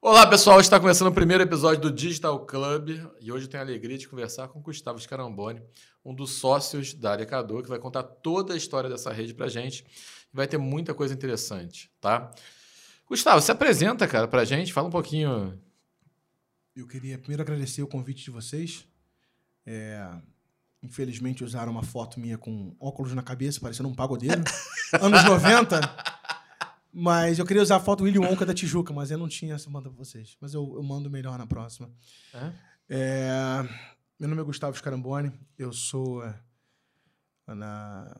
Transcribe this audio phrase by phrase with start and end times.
[0.00, 0.60] Olá, pessoal.
[0.60, 4.06] Está começando o primeiro episódio do Digital Club e hoje eu tenho a alegria de
[4.06, 5.60] conversar com o Gustavo Scaramboni,
[6.04, 9.84] um dos sócios da Alecador, que vai contar toda a história dessa rede para gente.
[10.32, 12.32] Vai ter muita coisa interessante, tá?
[13.08, 14.72] Gustavo, se apresenta, cara, para gente.
[14.72, 15.60] Fala um pouquinho.
[16.76, 18.86] Eu queria primeiro agradecer o convite de vocês.
[19.66, 20.08] É,
[20.80, 24.44] infelizmente usaram uma foto minha com óculos na cabeça, parecendo um pagodeiro.
[25.02, 26.17] Anos 90.
[27.00, 29.54] Mas eu queria usar a foto do Willy Wonka da Tijuca, mas eu não tinha
[29.54, 30.36] essa manda pra vocês.
[30.40, 31.88] Mas eu, eu mando melhor na próxima.
[32.34, 32.52] É?
[32.88, 33.68] É,
[34.18, 36.34] meu nome é Gustavo Scaramboni, eu sou é,
[37.54, 38.12] na,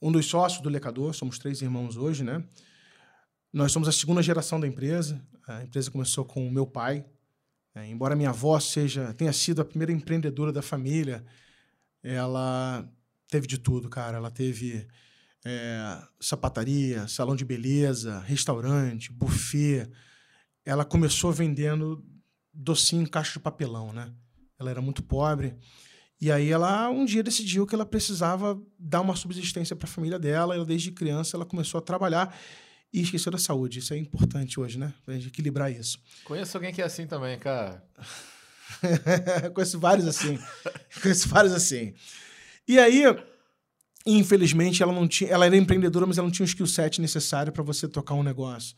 [0.00, 2.44] um dos sócios do Lecador, somos três irmãos hoje, né?
[3.52, 5.20] Nós somos a segunda geração da empresa.
[5.48, 7.04] A empresa começou com o meu pai.
[7.74, 11.24] É, embora minha avó seja tenha sido a primeira empreendedora da família,
[12.00, 12.88] ela
[13.26, 14.18] teve de tudo, cara.
[14.18, 14.86] Ela teve
[15.44, 19.88] é, sapataria, salão de beleza, restaurante, buffet.
[20.64, 22.02] Ela começou vendendo
[22.52, 24.10] docinho em caixa de papelão, né?
[24.58, 25.54] Ela era muito pobre.
[26.20, 30.18] E aí ela um dia decidiu que ela precisava dar uma subsistência para a família
[30.18, 30.54] dela.
[30.54, 32.34] Ela desde criança ela começou a trabalhar
[32.92, 33.80] e esqueceu da saúde.
[33.80, 34.94] Isso é importante hoje, né?
[35.04, 35.98] Pra gente equilibrar isso.
[36.24, 37.84] Conheço alguém que é assim também, cara.
[39.52, 40.38] Conheço vários assim.
[41.02, 41.92] Conheço vários assim.
[42.66, 43.02] E aí,
[44.06, 45.30] infelizmente, ela não tinha.
[45.30, 48.22] Ela era empreendedora, mas ela não tinha o skill set necessário para você tocar um
[48.22, 48.76] negócio.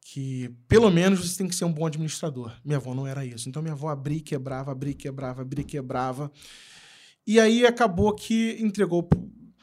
[0.00, 2.52] Que pelo menos você tem que ser um bom administrador.
[2.64, 3.48] Minha avó não era isso.
[3.48, 6.30] Então minha avó abria quebrava, abria quebrava, abria quebrava.
[7.26, 9.08] E aí acabou que entregou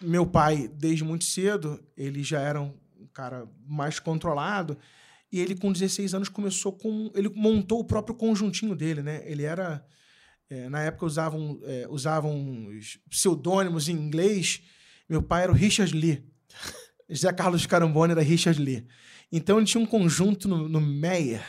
[0.02, 1.80] meu pai desde muito cedo.
[1.96, 2.74] Ele já era um
[3.14, 4.78] cara mais controlado.
[5.32, 7.12] E ele, com 16 anos, começou com.
[7.16, 9.22] Ele montou o próprio conjuntinho dele, né?
[9.26, 9.86] Ele era
[10.52, 12.70] é, na época usavam, é, usavam
[13.10, 14.62] pseudônimos em inglês.
[15.08, 16.26] Meu pai era o Richard Lee.
[17.10, 18.86] José Carlos Carambone era Richard Lee.
[19.32, 21.42] Então ele tinha um conjunto no, no Meyer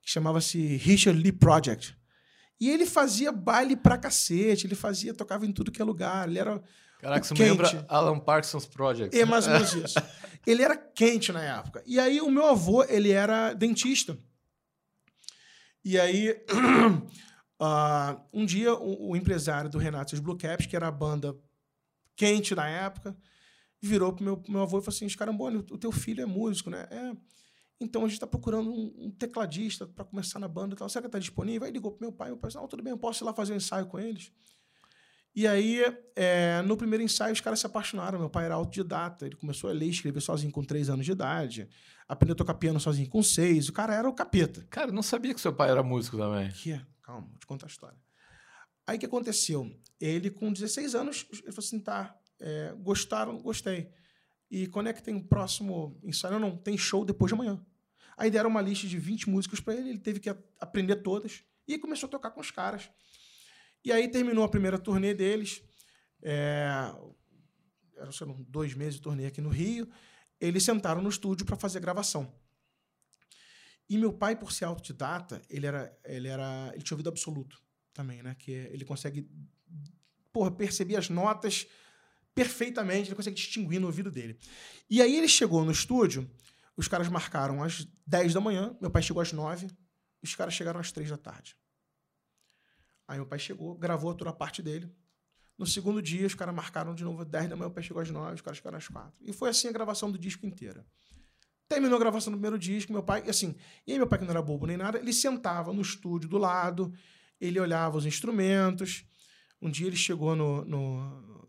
[0.00, 1.94] que chamava-se Richard Lee Project.
[2.58, 6.26] E ele fazia baile pra cacete, ele fazia, tocava em tudo que é lugar.
[6.26, 6.62] Ele era.
[7.00, 9.16] Caraca, você me lembra Alan Parsons Project.
[9.16, 9.98] É mais ou menos isso.
[10.46, 11.82] ele era quente na época.
[11.86, 14.18] E aí o meu avô, ele era dentista.
[15.84, 16.34] E aí
[17.60, 21.36] Uh, um dia, o, o, empresário do Renato Blue Caps, que era a banda
[22.14, 23.16] quente na época,
[23.82, 26.86] virou pro meu, meu avô e falou assim: Escarambone, o teu filho é músico, né?
[26.90, 27.16] É.
[27.80, 30.88] Então a gente está procurando um, um tecladista para começar na banda e tal.
[30.88, 31.66] Será que está disponível?
[31.66, 32.28] Aí ligou pro meu pai.
[32.28, 34.32] Meu pai disse: Não, tudo bem, eu posso ir lá fazer um ensaio com eles.
[35.34, 35.84] E aí,
[36.16, 38.18] é, no primeiro ensaio, os caras se apaixonaram.
[38.18, 39.26] Meu pai era autodidata.
[39.26, 41.68] Ele começou a ler e escrever sozinho com três anos de idade.
[42.08, 43.68] Aprendeu a tocar piano sozinho com seis.
[43.68, 44.66] O cara era o capeta.
[44.70, 46.50] Cara, eu não sabia que seu pai era músico também.
[46.50, 46.82] Que é?
[47.08, 47.98] Calma, vou te contar a história.
[48.86, 49.74] Aí o que aconteceu?
[49.98, 53.90] Ele, com 16 anos, ele falou assim: tá, é, gostaram, gostei.
[54.50, 56.38] E quando é que tem o próximo ensaio?
[56.38, 57.64] Não, não, tem show depois de amanhã.
[58.14, 60.28] Aí deram uma lista de 20 músicas para ele, ele teve que
[60.60, 61.42] aprender todas.
[61.66, 62.90] E começou a tocar com os caras.
[63.82, 65.62] E aí terminou a primeira turnê deles.
[66.20, 66.94] É,
[67.96, 69.88] eram dois meses de turnê aqui no Rio.
[70.38, 72.30] Eles sentaram no estúdio para fazer gravação.
[73.88, 77.62] E meu pai, por ser autodidata, ele era, ele era, ele tinha ouvido absoluto
[77.94, 78.34] também, né?
[78.38, 79.28] Que ele consegue,
[80.32, 81.66] porra, perceber as notas
[82.34, 84.38] perfeitamente, ele consegue distinguir no ouvido dele.
[84.88, 86.30] E aí ele chegou no estúdio,
[86.76, 89.68] os caras marcaram às 10 da manhã, meu pai chegou às 9,
[90.22, 91.56] os caras chegaram às 3 da tarde.
[93.08, 94.88] Aí meu pai chegou, gravou toda a parte dele.
[95.56, 98.00] No segundo dia, os caras marcaram de novo às 10 da manhã, meu pai chegou
[98.00, 99.12] às 9, os caras chegaram às 4.
[99.20, 100.86] E foi assim a gravação do disco inteira.
[101.68, 103.54] Terminou a gravação do primeiro disco, meu pai, assim,
[103.86, 106.38] e aí meu pai, que não era bobo nem nada, ele sentava no estúdio do
[106.38, 106.92] lado,
[107.38, 109.04] ele olhava os instrumentos.
[109.60, 111.48] Um dia ele chegou no, no,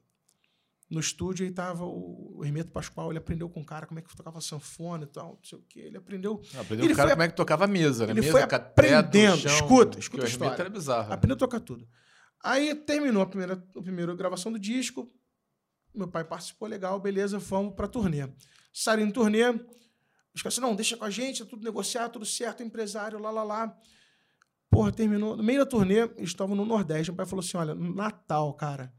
[0.90, 4.02] no estúdio e tava o, o Hermeto Pascoal, ele aprendeu com o cara como é
[4.02, 5.80] que tocava sanfona e tal, não sei o quê.
[5.82, 6.42] Ele aprendeu.
[6.60, 8.12] Aprendeu ele com o cara como é que tocava a mesa, né?
[8.12, 9.38] Ele mesa, foi aprendendo.
[9.38, 10.62] chão, escuta, escuta a história.
[10.62, 11.14] Era bizarro.
[11.14, 11.88] Aprendeu a tocar tudo.
[12.44, 15.08] Aí terminou a primeira, a primeira gravação do disco.
[15.94, 18.28] Meu pai participou legal, beleza, vamos pra turnê.
[18.74, 19.44] Saíram em turnê,
[20.40, 23.44] os caras não, deixa com a gente, é tudo negociar, tudo certo, empresário, lá, lá,
[23.44, 23.78] lá.
[24.70, 25.36] Porra, terminou.
[25.36, 27.12] No meio da turnê, eles estavam no Nordeste.
[27.12, 28.94] Meu pai falou assim: olha, no Natal, cara,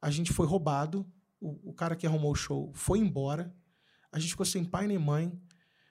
[0.00, 1.10] a gente foi roubado.
[1.40, 3.54] O, o cara que arrumou o show foi embora.
[4.12, 5.32] A gente ficou sem pai nem mãe.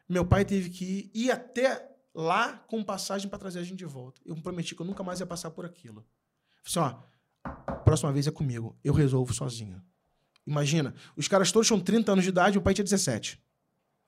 [0.08, 4.22] Meu pai teve que ir, até lá com passagem para trazer a gente de volta.
[4.24, 6.06] Eu me prometi que eu nunca mais ia passar por aquilo.
[6.64, 7.02] Falei assim:
[7.48, 8.78] ó, próxima vez é comigo.
[8.84, 9.82] Eu resolvo sozinho.
[10.46, 13.42] Imagina, os caras todos tinham 30 anos de idade, o pai tinha 17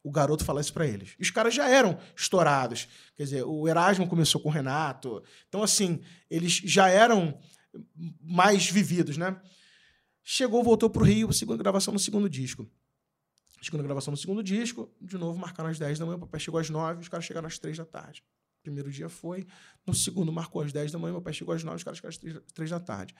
[0.05, 1.15] o garoto falar isso para eles.
[1.17, 2.87] E os caras já eram estourados.
[3.17, 5.23] Quer dizer, o Erasmo começou com o Renato.
[5.49, 5.99] Então, assim,
[6.29, 7.39] eles já eram
[8.21, 9.35] mais vividos, né?
[10.23, 12.69] Chegou, voltou pro Rio, segunda gravação no segundo disco.
[13.59, 16.59] Segunda gravação do segundo disco, de novo marcaram às 10 da manhã, o papai chegou
[16.59, 18.23] às 9, os caras chegaram às 3 da tarde.
[18.61, 19.47] Primeiro dia foi,
[19.87, 22.09] no segundo marcou às 10 da manhã, meu pai chegou às 9, os caras chegaram
[22.09, 23.15] às 3, 3 da tarde.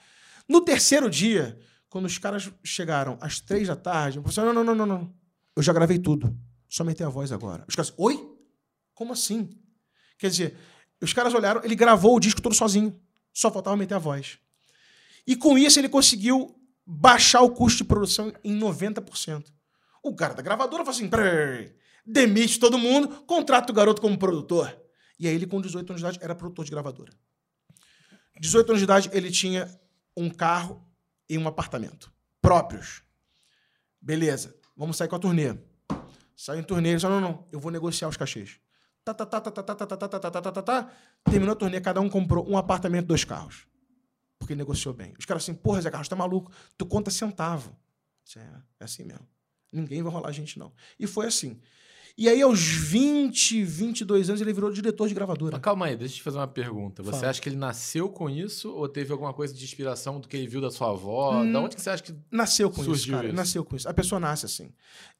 [0.48, 1.58] No terceiro dia,
[1.88, 5.14] quando os caras chegaram às 3 da tarde, o professor, não, não, não, não, não.
[5.56, 6.36] Eu já gravei tudo.
[6.76, 7.64] Só meter a voz agora.
[7.66, 8.38] Os caras, oi?
[8.92, 9.58] Como assim?
[10.18, 10.58] Quer dizer,
[11.00, 13.00] os caras olharam, ele gravou o disco todo sozinho.
[13.32, 14.38] Só faltava meter a voz.
[15.26, 19.46] E com isso ele conseguiu baixar o custo de produção em 90%.
[20.02, 21.08] O cara da gravadora falou assim:
[22.04, 24.78] demite todo mundo, contrata o garoto como produtor.
[25.18, 27.10] E aí ele, com 18 anos de idade, era produtor de gravadora.
[28.38, 29.66] 18 anos de idade, ele tinha
[30.14, 30.86] um carro
[31.26, 32.12] e um apartamento
[32.42, 33.02] próprios.
[33.98, 35.56] Beleza, vamos sair com a turnê.
[36.36, 38.60] Saiu em turnê, ele disse, não, não, eu vou negociar os cachês.
[39.02, 40.92] Tá, tá, tá, tá, tá, tá, tá, tá, tá, tá, tá, tá, tá.
[41.24, 43.66] Terminou a turnê, cada um comprou um apartamento, dois carros.
[44.38, 45.14] Porque negociou bem.
[45.18, 46.52] Os caras assim, porra, Zé Carlos, tá maluco?
[46.76, 47.74] Tu conta centavo.
[48.36, 48.40] É,
[48.80, 49.26] é assim mesmo.
[49.72, 50.72] Ninguém vai rolar a gente, não.
[50.98, 51.60] E foi assim.
[52.16, 55.52] E aí, aos 20, 22 anos, ele virou diretor de gravadora.
[55.52, 57.02] Mas calma aí, deixa eu te fazer uma pergunta.
[57.02, 57.30] Você Fala.
[57.30, 60.46] acha que ele nasceu com isso ou teve alguma coisa de inspiração do que ele
[60.46, 61.42] viu da sua avó?
[61.42, 62.14] Hum, da onde que você acha que.
[62.30, 63.26] Nasceu com isso, cara.
[63.26, 63.36] isso.
[63.36, 63.88] Nasceu com isso.
[63.88, 64.72] A pessoa nasce assim.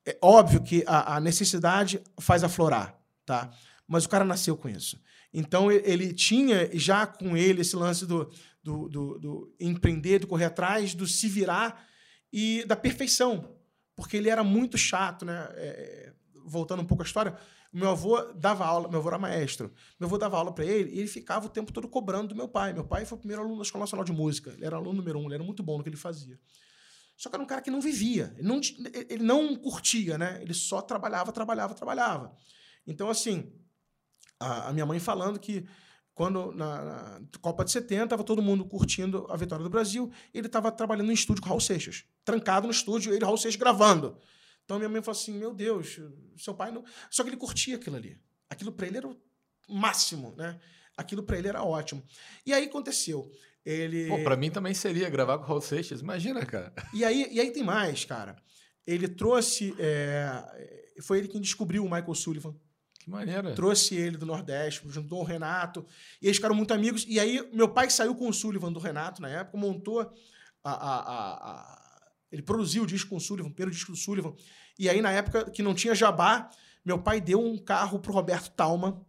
[0.06, 3.50] É óbvio que a, a necessidade faz aflorar, tá?
[3.86, 4.98] Mas o cara nasceu com isso.
[5.32, 8.30] Então ele tinha já com ele esse lance do,
[8.62, 11.86] do, do, do empreender, do correr atrás, do se virar
[12.32, 13.56] e da perfeição.
[13.94, 15.48] Porque ele era muito chato, né?
[15.52, 16.12] É,
[16.46, 17.36] voltando um pouco à história,
[17.72, 19.72] meu avô dava aula, meu avô era maestro.
[19.98, 22.48] Meu avô dava aula para ele e ele ficava o tempo todo cobrando do meu
[22.48, 22.72] pai.
[22.72, 24.50] Meu pai foi o primeiro aluno da Escola Nacional de Música.
[24.52, 26.38] Ele era aluno número um, ele era muito bom no que ele fazia.
[27.16, 28.60] Só que era um cara que não vivia, ele não,
[29.08, 30.38] ele não curtia, né?
[30.42, 32.36] Ele só trabalhava, trabalhava, trabalhava.
[32.86, 33.52] Então, assim,
[34.38, 35.66] a, a minha mãe falando que
[36.14, 40.46] quando na, na Copa de 70 estava todo mundo curtindo a vitória do Brasil, ele
[40.46, 43.58] estava trabalhando em estúdio com o Raul Seixas, trancado no estúdio, ele e Raul Seixas
[43.58, 44.18] gravando.
[44.66, 45.98] Então minha mãe falou assim: Meu Deus,
[46.36, 46.84] seu pai não.
[47.10, 48.20] Só que ele curtia aquilo ali.
[48.50, 49.16] Aquilo para ele era o
[49.68, 50.60] máximo, né?
[50.96, 52.02] Aquilo para ele era ótimo.
[52.44, 53.30] E aí aconteceu.
[53.64, 54.08] Ele.
[54.08, 56.00] Pô, pra mim também seria gravar com o Raul Seixas.
[56.00, 56.72] Imagina, cara.
[56.92, 58.36] E aí, e aí tem mais, cara.
[58.86, 59.74] Ele trouxe.
[59.78, 62.54] é, Foi ele quem descobriu o Michael Sullivan.
[63.00, 63.54] Que maneira.
[63.54, 65.84] Trouxe ele do Nordeste, juntou o Renato.
[66.20, 67.04] E eles ficaram muito amigos.
[67.08, 70.10] E aí, meu pai saiu com o Sullivan do Renato na época, montou a.
[70.64, 71.85] a- a- a-
[72.32, 74.34] ele produziu o disco com o Sullivan, o primeiro disco do Sullivan.
[74.78, 76.50] E aí, na época que não tinha jabá,
[76.84, 79.00] meu pai deu um carro pro Roberto Talma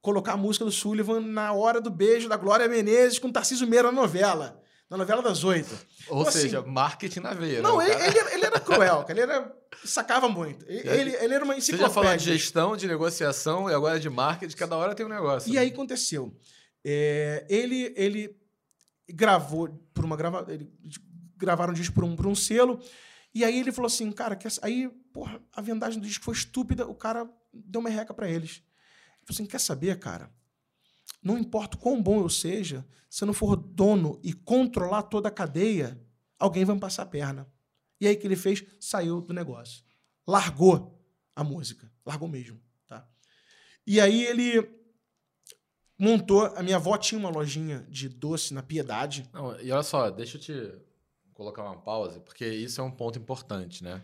[0.00, 3.90] colocar a música do Sullivan na hora do beijo da Glória Menezes com Tarcísio Meira
[3.90, 4.62] na novela.
[4.88, 5.68] Na novela das oito.
[6.08, 7.60] Ou Então, assim, seja, marketing na veia.
[7.60, 7.84] Não, né?
[7.86, 9.12] O ele, cara- ele, ele era cruel, cara.
[9.12, 10.64] Ele era, sacava muito.
[10.68, 11.92] Ele, ele, ele era uma Você já enciclopédia.
[12.04, 15.52] falou de gestão, de negociação e agora de marketing, cada hora tem um negócio.
[15.52, 16.32] E aí aconteceu.
[16.84, 18.36] É, ele, ele
[19.12, 20.70] gravou por uma grava, ele
[21.36, 22.80] gravaram um disco por um, por um selo.
[23.34, 26.94] E aí ele falou assim, cara, aí, porra, a vendagem do disco foi estúpida, o
[26.94, 28.50] cara deu uma reca pra eles.
[28.52, 30.30] Ele falou assim, quer saber, cara?
[31.22, 35.32] Não importa quão bom eu seja, se eu não for dono e controlar toda a
[35.32, 36.00] cadeia,
[36.38, 37.46] alguém vai me passar a perna.
[38.00, 38.64] E aí que ele fez?
[38.80, 39.82] Saiu do negócio.
[40.26, 41.02] Largou
[41.34, 41.90] a música.
[42.04, 43.08] Largou mesmo, tá?
[43.86, 44.66] E aí ele
[45.98, 46.46] montou.
[46.56, 49.28] A minha avó tinha uma lojinha de doce na Piedade.
[49.32, 50.86] Não, e olha só, deixa eu te
[51.36, 54.02] colocar uma pausa, porque isso é um ponto importante, né?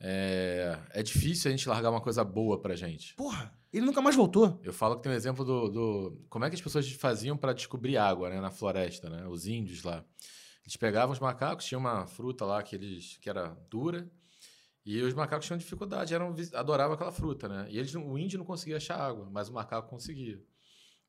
[0.00, 3.14] É, é difícil a gente largar uma coisa boa pra gente.
[3.14, 4.60] Porra, ele nunca mais voltou.
[4.62, 7.52] Eu falo que tem um exemplo do, do- como é que as pessoas faziam para
[7.52, 9.26] descobrir água, né, na floresta, né?
[9.26, 10.04] Os índios lá.
[10.64, 14.10] Eles pegavam os macacos, tinha uma fruta lá que eles que era dura,
[14.84, 17.66] e os macacos tinham dificuldade, eram adoravam aquela fruta, né?
[17.70, 20.42] E eles, o índio não conseguia achar água, mas o macaco conseguia.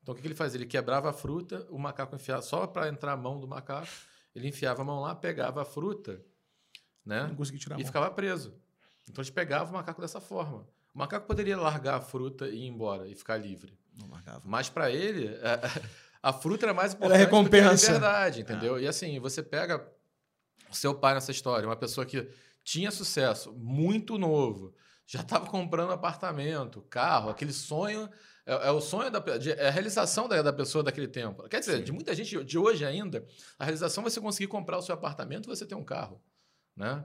[0.02, 0.58] Então o que, que ele fazia?
[0.58, 3.88] Ele quebrava a fruta, o macaco enfiava só para entrar a mão do macaco,
[4.38, 6.20] ele enfiava a mão lá, pegava a fruta,
[7.04, 7.24] né?
[7.28, 7.86] Não consegui tirar a e mão.
[7.86, 8.54] ficava preso.
[9.08, 10.66] Então eles pegavam o macaco dessa forma.
[10.94, 13.78] O macaco poderia largar a fruta e ir embora e ficar livre.
[13.98, 14.42] Não largava.
[14.44, 15.28] Mas para ele,
[16.22, 17.86] a, a fruta era mais Era importante do que a recompensa.
[17.92, 18.78] liberdade, entendeu?
[18.80, 19.86] E assim, você pega
[20.70, 22.28] o seu pai nessa história, uma pessoa que
[22.62, 24.74] tinha sucesso, muito novo,
[25.06, 28.08] já estava comprando apartamento, carro, aquele sonho.
[28.48, 31.46] É, é o sonho da de- é a realização da, da pessoa daquele tempo.
[31.48, 33.26] Quer dizer, de muita gente de hoje ainda,
[33.58, 36.22] a realização vai você conseguir comprar o seu apartamento e você ter um carro.
[36.74, 37.04] Né?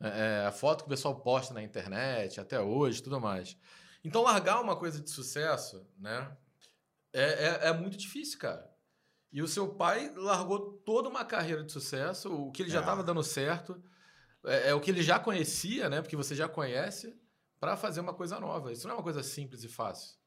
[0.00, 0.08] É,
[0.42, 3.56] é, a foto que o pessoal posta na internet, até hoje, tudo mais.
[4.02, 6.36] Então, largar uma coisa de sucesso, né?
[7.12, 8.68] É, é, é muito difícil, cara.
[9.32, 12.80] E o seu pai largou toda uma carreira de sucesso, o que ele já É.
[12.80, 13.80] estava dando certo,
[14.44, 16.00] é, é o que ele já conhecia, né?
[16.02, 17.14] Porque você já conhece,
[17.60, 18.72] para fazer uma coisa nova.
[18.72, 20.18] Isso não é uma coisa simples e fácil.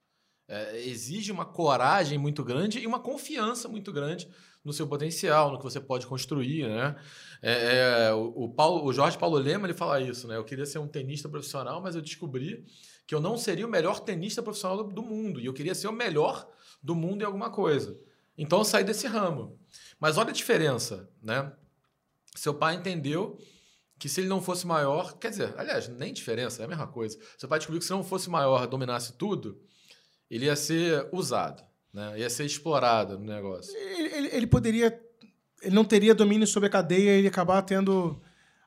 [0.48, 4.28] É, exige uma coragem muito grande e uma confiança muito grande
[4.64, 6.96] no seu potencial, no que você pode construir, né?
[7.42, 10.38] É, é, o, Paulo, o Jorge Paulo Lema ele fala isso, né?
[10.38, 12.66] Eu queria ser um tenista profissional, mas eu descobri
[13.06, 15.88] que eu não seria o melhor tenista profissional do, do mundo e eu queria ser
[15.88, 16.50] o melhor
[16.82, 18.00] do mundo em alguma coisa.
[18.38, 19.60] Então eu saí desse ramo.
[20.00, 21.52] Mas olha a diferença, né?
[22.36, 23.38] Seu pai entendeu
[24.00, 27.18] que se ele não fosse maior, quer dizer, aliás, nem diferença, é a mesma coisa.
[27.38, 29.62] Seu pai descobriu que se não fosse maior, dominasse tudo,
[30.36, 31.64] ele ia ser usado.
[31.94, 32.20] Né?
[32.20, 33.76] Ia ser explorada no negócio.
[33.78, 35.00] Ele, ele, ele, poderia.
[35.62, 38.20] Ele não teria domínio sobre a cadeia e ele acabar tendo.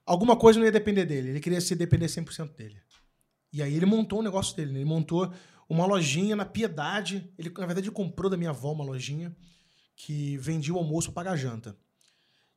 [0.04, 1.30] Alguma coisa não ia depender dele.
[1.30, 2.80] Ele queria se depender 100% dele.
[3.52, 4.70] E aí ele montou o negócio dele.
[4.70, 4.78] Né?
[4.78, 5.32] Ele montou
[5.68, 7.28] uma lojinha na Piedade.
[7.36, 9.36] Ele, na verdade, comprou da minha avó uma lojinha
[9.96, 11.76] que vendia o almoço para pagar janta.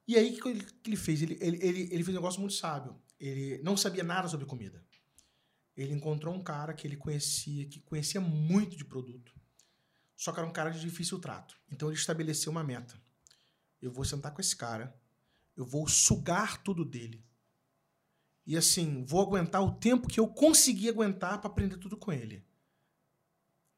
[0.07, 1.23] E aí, o que ele fez?
[1.23, 2.95] Ele, ele, ele, ele fez um negócio muito sábio.
[3.19, 4.83] Ele não sabia nada sobre comida.
[5.79, 9.39] Ele encontrou um cara que ele conhecia, que conhecia muito de produto
[10.19, 11.57] só que era um cara de difícil trato.
[11.71, 13.01] Então ele estabeleceu uma meta.
[13.81, 14.93] Eu vou sentar com esse cara,
[15.55, 17.25] eu vou sugar tudo dele.
[18.45, 22.45] E assim, vou aguentar o tempo que eu conseguir aguentar para aprender tudo com ele.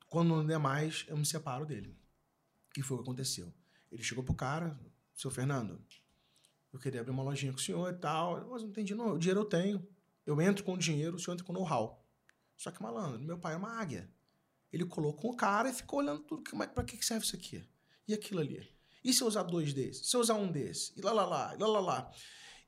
[0.07, 1.95] Quando não der mais, eu me separo dele.
[2.75, 3.53] E foi o que aconteceu.
[3.91, 4.75] Ele chegou pro cara,
[5.13, 5.79] seu Fernando,
[6.73, 9.19] eu queria abrir uma lojinha com o senhor e tal, mas não tem dinheiro, o
[9.19, 9.87] dinheiro eu tenho.
[10.25, 12.05] Eu entro com dinheiro, o senhor entra com know-how.
[12.55, 14.09] Só que, malandro, meu pai é uma águia.
[14.71, 16.43] Ele colocou o cara e ficou olhando tudo.
[16.43, 17.63] Para que serve isso aqui?
[18.07, 18.69] E aquilo ali?
[19.03, 20.09] E se eu usar dois desses?
[20.09, 20.93] Se eu usar um desse?
[20.95, 22.11] E lá, lá, lá, lá, lá, lá.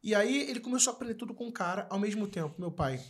[0.01, 2.59] E aí ele começou a aprender tudo com o cara ao mesmo tempo.
[2.59, 3.01] Meu pai,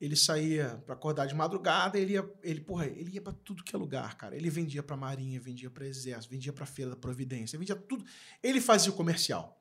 [0.00, 3.74] ele saía para acordar de madrugada, ele ia, ele, porra, ele ia para tudo que
[3.74, 4.36] é lugar, cara.
[4.36, 8.04] Ele vendia para marinha, vendia para exército, vendia para feira da Providência, vendia tudo.
[8.42, 9.60] Ele fazia o comercial.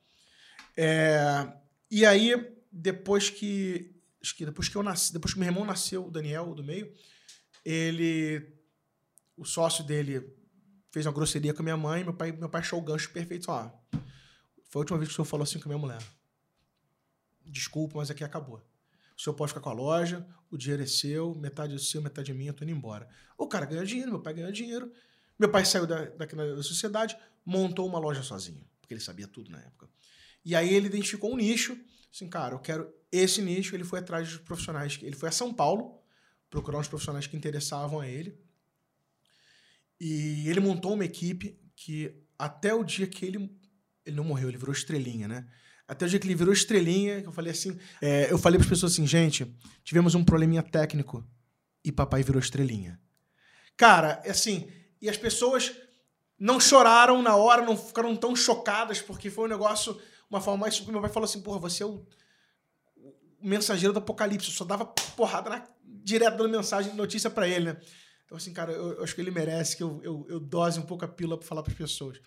[0.78, 1.54] É,
[1.90, 3.95] e aí depois que
[4.26, 6.92] acho que depois que eu nasci, depois que meu irmão nasceu, o Daniel do meio,
[7.64, 8.54] ele
[9.38, 10.36] o sócio dele
[10.92, 13.52] fez uma grosseria com a minha mãe, meu pai, meu pai achou o gancho perfeito.
[13.52, 13.70] Ó,
[14.70, 16.02] foi a última vez que o senhor falou assim com a minha mulher.
[17.46, 18.66] Desculpa, mas aqui acabou.
[19.16, 22.32] O senhor pode ficar com a loja, o dinheiro é seu, metade é seu, metade
[22.32, 23.08] é minha, eu tô indo embora.
[23.38, 24.92] O cara ganhou dinheiro, meu pai ganhou dinheiro.
[25.38, 27.16] Meu pai saiu da, daqui da sociedade,
[27.46, 29.90] montou uma loja sozinho, porque ele sabia tudo na época.
[30.46, 31.76] E aí ele identificou um nicho,
[32.14, 33.76] assim, cara, eu quero esse nicho.
[33.76, 36.00] Ele foi atrás dos profissionais, ele foi a São Paulo
[36.50, 38.40] procurar uns profissionais que interessavam a ele.
[40.00, 43.50] E ele montou uma equipe que até o dia que ele.
[44.06, 45.48] Ele não morreu, ele virou estrelinha, né?
[45.88, 47.78] Até o dia que ele virou estrelinha, eu falei assim.
[48.00, 49.52] É, eu falei para as pessoas assim, gente,
[49.84, 51.28] tivemos um probleminha técnico
[51.84, 53.00] e papai virou estrelinha.
[53.76, 54.68] Cara, é assim,
[55.02, 55.76] e as pessoas
[56.38, 60.00] não choraram na hora, não ficaram tão chocadas, porque foi um negócio,
[60.30, 60.80] uma forma mais.
[60.86, 62.06] Meu pai falou assim, porra, você é o,
[62.98, 67.74] o mensageiro do apocalipse, eu só dava porrada na, direto dando mensagem, notícia para ele,
[67.74, 67.82] né?
[68.26, 70.86] Então, assim, cara, eu, eu acho que ele merece que eu, eu, eu dose um
[70.86, 72.20] pouco a pílula para falar para as pessoas.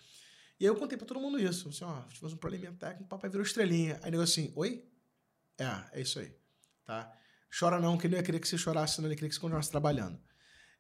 [0.61, 1.69] E aí eu contei para todo mundo isso.
[1.69, 3.99] Assim, ó, tivemos um probleminha técnico, o papai virou estrelinha.
[4.03, 4.85] Aí negócio assim, oi?
[5.59, 6.33] É, é isso aí.
[6.85, 7.13] Tá?
[7.57, 9.41] Chora não, que ele não ia querer que você chorasse, senão ele queria que você
[9.41, 10.21] continuasse trabalhando.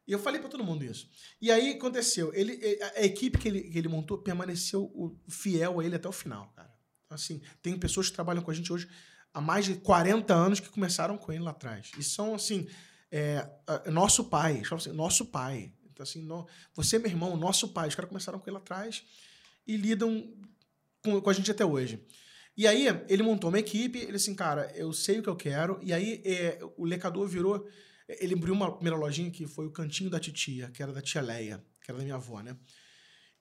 [0.06, 1.08] E eu falei para todo mundo isso.
[1.40, 5.84] E aí aconteceu, ele, a, a equipe que ele, que ele montou permaneceu fiel a
[5.84, 6.77] ele até o final, cara.
[7.10, 8.88] Assim, tem pessoas que trabalham com a gente hoje
[9.32, 11.90] há mais de 40 anos que começaram com ele lá atrás.
[11.98, 12.66] E são, assim,
[13.10, 13.48] é,
[13.86, 15.72] nosso pai, assim, nosso pai.
[15.90, 17.88] Então, assim, no, você, meu irmão, nosso pai.
[17.88, 19.02] Os caras começaram com ele atrás
[19.66, 20.32] e lidam
[21.02, 22.04] com, com, a gente até hoje.
[22.56, 25.78] E aí, ele montou uma equipe, ele assim, cara, eu sei o que eu quero.
[25.82, 27.66] E aí, é, o lecador virou.
[28.08, 31.20] Ele abriu uma primeira lojinha que foi o Cantinho da Titia, que era da tia
[31.20, 32.56] Leia, que era da minha avó, né?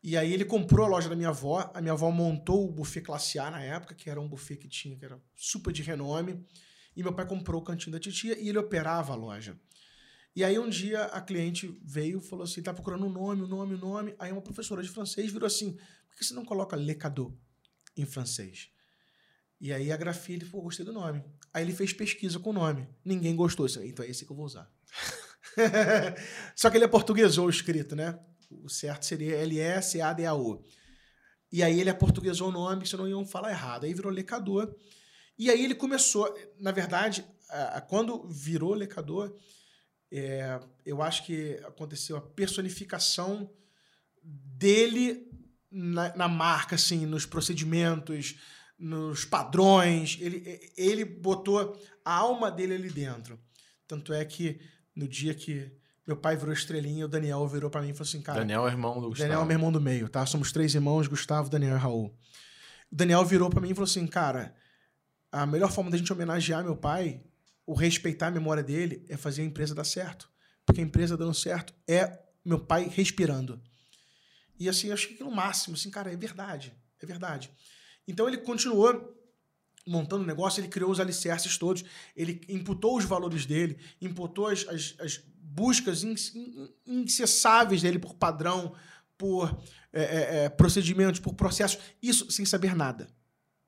[0.08, 1.70] E aí ele comprou a loja da minha avó.
[1.74, 4.70] A minha avó montou o buffet classe A na época, que era um buffet que
[4.70, 6.46] tinha, que era super de renome.
[6.96, 9.60] E meu pai comprou o cantinho da titia e ele operava a loja.
[10.34, 13.48] E aí um dia a cliente veio e falou assim, tá procurando um nome, um
[13.48, 14.16] nome, um nome.
[14.18, 17.34] Aí uma professora de francês virou assim, por que você não coloca lecador
[17.98, 18.70] em francês?
[19.60, 21.22] E aí a grafia, ele falou, gostei do nome.
[21.54, 22.88] Aí ele fez pesquisa com o nome.
[23.04, 23.68] Ninguém gostou.
[23.84, 24.72] Então é esse que eu vou usar.
[26.56, 28.18] Só que ele é portuguesou o escrito, né?
[28.50, 30.64] O certo seria L-E-S-A-D-A-O.
[31.52, 33.86] E aí ele é portuguesou o nome, senão iam falar errado.
[33.86, 34.76] Aí virou lecador.
[35.38, 37.26] E aí ele começou, na verdade,
[37.88, 39.36] quando virou lecador,
[40.12, 43.50] é, eu acho que aconteceu a personificação
[44.24, 45.30] dele
[45.72, 48.36] na, na, marca, assim, nos procedimentos,
[48.78, 50.18] nos padrões.
[50.20, 53.40] Ele, ele botou a alma dele ali dentro.
[53.88, 54.60] Tanto é que
[54.96, 55.72] no dia que
[56.08, 58.40] meu pai virou estrelinha, o Daniel virou para mim e falou assim, cara...
[58.40, 59.28] Daniel é irmão do Gustavo.
[59.28, 60.26] Daniel é meu irmão do meio, tá?
[60.26, 62.16] Somos três irmãos, Gustavo, Daniel e Raul.
[62.92, 64.56] O Daniel virou para mim e falou assim, cara
[65.32, 67.22] a melhor forma da gente homenagear meu pai,
[67.66, 70.30] o respeitar a memória dele, é fazer a empresa dar certo.
[70.66, 73.62] Porque a empresa dando certo é meu pai respirando.
[74.60, 77.52] E assim, eu achei aquilo máximo, assim, cara, é verdade, é verdade.
[78.08, 79.14] Então ele continuou
[79.86, 81.84] montando o negócio, ele criou os alicerces todos,
[82.16, 85.24] ele imputou os valores dele, imputou as, as, as
[85.58, 86.06] buscas
[86.86, 88.76] incessáveis dele por padrão,
[89.18, 89.60] por
[89.92, 93.08] é, é, é, procedimentos, por processos, isso sem saber nada,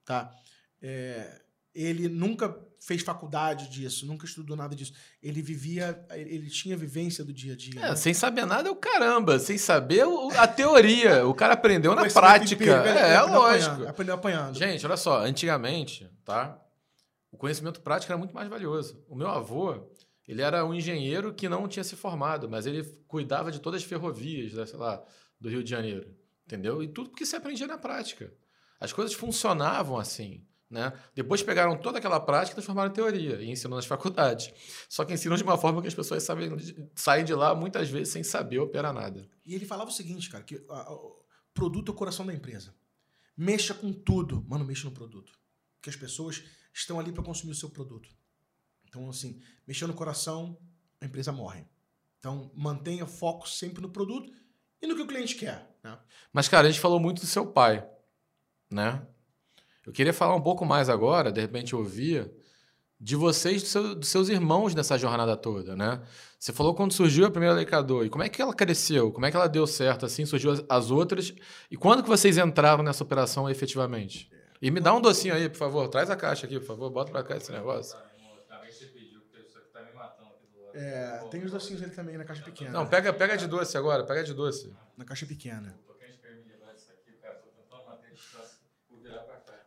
[0.05, 0.31] tá?
[0.79, 1.41] É,
[1.73, 4.93] ele nunca fez faculdade disso, nunca estudou nada disso.
[5.21, 7.79] Ele vivia, ele tinha vivência do dia a dia.
[7.79, 7.95] É, né?
[7.95, 10.03] Sem saber nada é o caramba, sem saber
[10.37, 11.25] a teoria.
[11.25, 12.63] O cara aprendeu na prática.
[12.63, 13.71] é, é lógico.
[13.71, 14.57] Apanhando, aprendeu apanhando.
[14.57, 16.59] Gente, olha só, antigamente, tá?
[17.31, 19.03] O conhecimento prático era muito mais valioso.
[19.07, 19.88] O meu avô,
[20.29, 23.87] ele era um engenheiro que não tinha se formado, mas ele cuidava de todas as
[23.87, 25.03] ferrovias, né, lá,
[25.41, 26.15] do Rio de Janeiro.
[26.45, 26.83] Entendeu?
[26.83, 28.31] E tudo porque se aprendia na prática.
[28.79, 30.45] As coisas funcionavam assim.
[30.69, 30.93] Né?
[31.15, 34.53] Depois pegaram toda aquela prática e transformaram em teoria e ensinam nas faculdades.
[34.87, 36.51] Só que ensinam de uma forma que as pessoas sabem,
[36.93, 39.27] saem de lá muitas vezes sem saber operar nada.
[39.43, 42.75] E ele falava o seguinte, cara, que o produto é o coração da empresa.
[43.35, 45.33] Mexa com tudo, mano, mexa no produto.
[45.77, 48.09] Porque as pessoas estão ali para consumir o seu produto.
[48.89, 50.57] Então, assim, mexendo no coração,
[50.99, 51.63] a empresa morre.
[52.17, 54.33] Então, mantenha foco sempre no produto
[54.81, 55.77] e no que o cliente quer.
[55.83, 55.97] Né?
[56.33, 57.87] Mas, cara, a gente falou muito do seu pai,
[58.69, 59.05] né?
[59.85, 62.29] Eu queria falar um pouco mais agora, de repente ouvir,
[62.99, 66.01] de vocês, do seu, dos seus irmãos nessa jornada toda, né?
[66.37, 69.11] Você falou quando surgiu a primeira Leicador, e como é que ela cresceu?
[69.11, 71.33] Como é que ela deu certo, assim, surgiu as, as outras?
[71.71, 74.29] E quando que vocês entraram nessa operação efetivamente?
[74.61, 75.87] E me dá um docinho aí, por favor.
[75.87, 76.89] Traz a caixa aqui, por favor.
[76.89, 77.97] Bota pra cá esse negócio.
[80.81, 82.71] É, tem os docinhos ali também na caixa pequena.
[82.71, 84.73] Não, pega, pega de doce agora, pega de doce.
[84.95, 85.77] Na caixa pequena.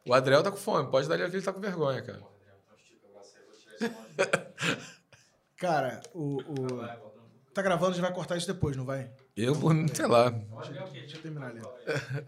[0.06, 2.22] O Adriel tá com fome, pode dar ele aqui, ele tá com vergonha, cara.
[5.58, 6.66] Cara, o, o.
[7.52, 9.12] Tá gravando, a gente vai cortar isso depois, não vai?
[9.36, 10.30] Eu, por mim, sei lá.
[10.30, 11.60] Deixa eu terminar ali.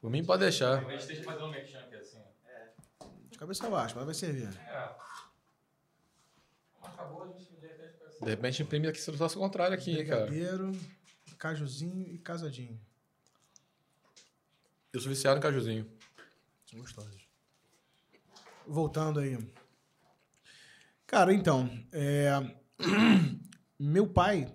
[0.00, 0.84] Por mim, pode deixar.
[3.30, 4.48] De cabeça baixa, mas vai servir.
[8.20, 10.26] De repente imprime aqui o troço contrário aqui, cara.
[10.26, 10.72] Brigadeiro,
[11.38, 12.80] cajuzinho e casadinho.
[14.92, 15.86] Eu sou viciado em cajuzinho.
[16.66, 17.28] São gostosos.
[18.66, 19.38] Voltando aí.
[21.06, 22.30] Cara, então, é...
[23.78, 24.52] meu pai,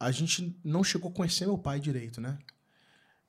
[0.00, 2.38] a gente não chegou a conhecer meu pai direito, né?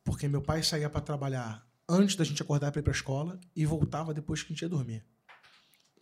[0.03, 3.65] Porque meu pai saía para trabalhar antes da gente acordar para ir para escola e
[3.65, 5.05] voltava depois que a gente ia dormir.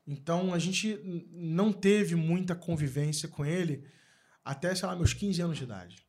[0.07, 0.99] Então a gente
[1.31, 3.85] não teve muita convivência com ele
[4.43, 6.05] até, sei lá, meus 15 anos de idade.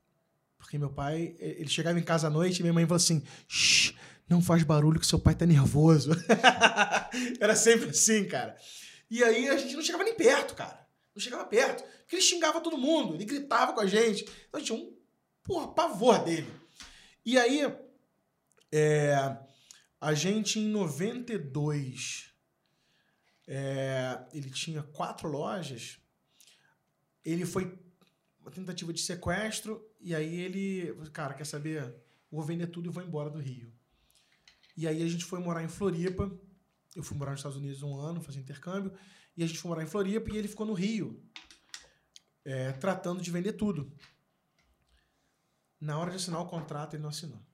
[0.58, 3.94] Porque meu pai, ele chegava em casa à noite e minha mãe falou assim: Shh,
[4.28, 6.10] não faz barulho que seu pai tá nervoso.
[7.40, 8.56] Era sempre assim, cara.
[9.10, 10.86] E aí a gente não chegava nem perto, cara.
[11.14, 11.84] Não chegava perto.
[12.00, 14.22] Porque ele xingava todo mundo, ele gritava com a gente.
[14.22, 14.96] Então a gente tinha um
[15.42, 16.52] porra, pavor dele.
[17.24, 17.72] E aí,
[18.72, 19.36] é,
[20.00, 22.32] a gente em 92,
[23.46, 25.98] é, ele tinha quatro lojas.
[27.24, 27.78] Ele foi
[28.40, 31.94] uma tentativa de sequestro e aí ele, cara, quer saber?
[32.30, 33.72] Vou vender tudo e vou embora do Rio.
[34.76, 36.30] E aí a gente foi morar em Floripa.
[36.94, 38.92] Eu fui morar nos Estados Unidos um ano, fazer intercâmbio.
[39.36, 41.22] E a gente foi morar em Floripa e ele ficou no Rio,
[42.44, 43.92] é, tratando de vender tudo.
[45.80, 47.44] Na hora de assinar o contrato, ele não assinou.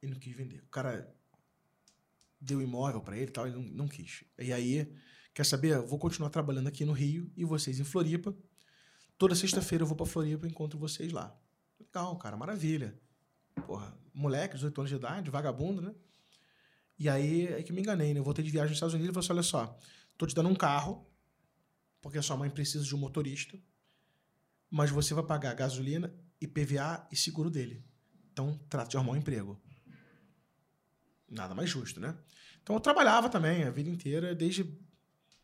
[0.00, 0.62] Ele não quis vender.
[0.62, 1.12] O cara
[2.40, 4.24] deu imóvel para ele e tal, ele não, não quis.
[4.38, 4.92] E aí,
[5.36, 5.74] quer saber?
[5.74, 8.34] Eu vou continuar trabalhando aqui no Rio e vocês em Floripa.
[9.18, 11.38] Toda sexta-feira eu vou para Floripa e encontro vocês lá.
[11.78, 12.98] Legal, cara, maravilha.
[13.66, 15.94] Porra, moleque, 18 anos de idade, vagabundo, né?
[16.98, 18.20] E aí é que me enganei, né?
[18.20, 19.78] Eu voltei de viagem nos Estados Unidos e falei assim: olha só,
[20.16, 21.06] tô te dando um carro,
[22.00, 23.58] porque a sua mãe precisa de um motorista,
[24.70, 27.84] mas você vai pagar gasolina, IPVA e seguro dele.
[28.32, 29.60] Então, trata de arrumar um emprego.
[31.28, 32.16] Nada mais justo, né?
[32.62, 34.64] Então eu trabalhava também a vida inteira, desde,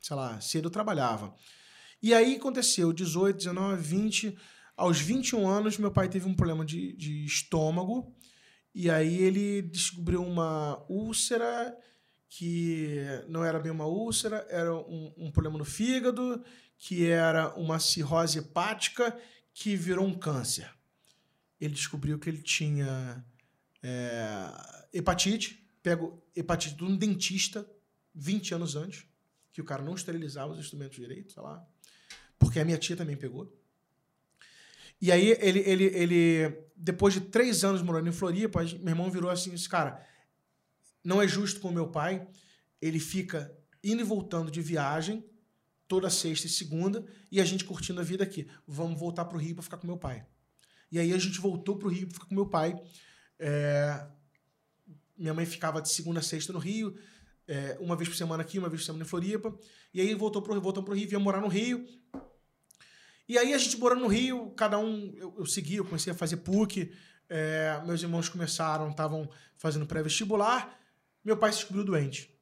[0.03, 1.35] sei lá, cedo eu trabalhava.
[2.03, 4.39] E aí aconteceu, 18, 19, 20,
[4.77, 8.13] aos 21 anos, meu pai teve um problema de, de estômago
[8.75, 11.77] e aí ele descobriu uma úlcera
[12.29, 12.97] que
[13.29, 16.43] não era bem uma úlcera, era um, um problema no fígado,
[16.79, 19.17] que era uma cirrose hepática
[19.53, 20.69] que virou um câncer.
[21.61, 23.25] Ele descobriu que ele tinha
[23.83, 24.51] é,
[24.95, 27.69] hepatite, pego hepatite de um dentista
[28.15, 29.05] 20 anos antes,
[29.53, 31.65] que o cara não esterilizava os instrumentos direito, sei lá,
[32.39, 33.53] porque a minha tia também pegou.
[35.01, 39.31] E aí, ele, ele, ele, depois de três anos morando em Floripa, meu irmão virou
[39.31, 40.05] assim: cara,
[41.05, 42.27] não é justo com o meu pai.
[42.81, 45.25] Ele fica indo e voltando de viagem
[45.89, 48.49] toda sexta e segunda e a gente curtindo a vida aqui.
[48.67, 50.25] Vamos voltar para o Rio para ficar com meu pai.
[50.91, 52.75] E aí a gente voltou pro Rio, ficar com meu pai.
[53.39, 54.07] É,
[55.17, 56.97] minha mãe ficava de segunda a sexta no Rio,
[57.47, 59.57] é, uma vez por semana aqui, uma vez por semana em Floripa.
[59.93, 61.87] E aí voltou pro, voltou pro Rio, vinha morar no Rio.
[63.29, 66.17] E aí a gente morando no Rio, cada um, eu, eu segui, eu comecei a
[66.17, 66.93] fazer PUC,
[67.29, 69.27] é, meus irmãos começaram, estavam
[69.57, 70.79] fazendo pré-vestibular,
[71.25, 72.37] meu pai se descobriu doente,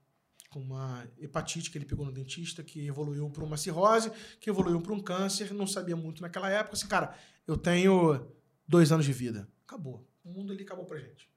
[0.49, 4.11] com uma hepatite que ele pegou no dentista, que evoluiu para uma cirrose,
[4.41, 7.15] que evoluiu para um câncer, não sabia muito naquela época, assim, cara,
[7.47, 8.29] eu tenho
[8.67, 11.30] dois anos de vida, acabou, o mundo ali acabou pra gente.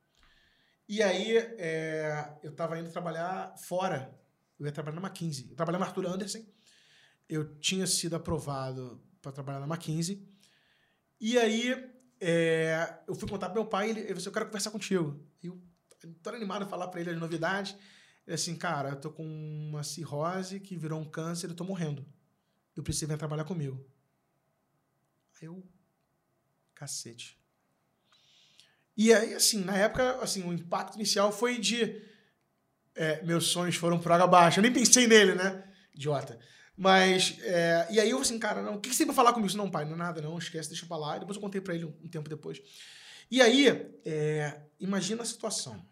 [0.87, 4.13] E aí, é, eu estava indo trabalhar fora,
[4.59, 6.45] eu ia trabalhar na McKinsey, eu trabalhava na Arthur Anderson,
[7.27, 10.27] eu tinha sido aprovado para trabalhar na McKinsey.
[11.19, 11.71] E aí
[12.19, 15.21] é, eu fui contar pro meu pai, ele, ele disse, eu quero conversar contigo.
[15.41, 15.61] E eu
[16.21, 17.75] tô animado a falar para ele as novidades.
[18.25, 22.05] Ele assim, cara, eu tô com uma cirrose que virou um câncer, eu tô morrendo.
[22.75, 23.85] Eu preciso vir trabalhar comigo.
[25.41, 25.67] Aí eu,
[26.73, 27.37] cacete.
[28.95, 32.01] E aí, assim, na época, assim, o impacto inicial foi de
[32.95, 34.59] é, meus sonhos foram por água abaixo.
[34.59, 35.63] Eu nem pensei nele, né?
[35.93, 36.39] Idiota.
[36.75, 39.55] Mas, é, e aí eu assim, cara, não, o que, você tem pra falar comigo?
[39.55, 41.17] Não, pai, não é nada, não, esquece, deixa pra lá.
[41.17, 42.61] E depois eu contei pra ele um, um tempo depois.
[43.29, 43.67] E aí,
[44.05, 45.83] é, imagina a situação.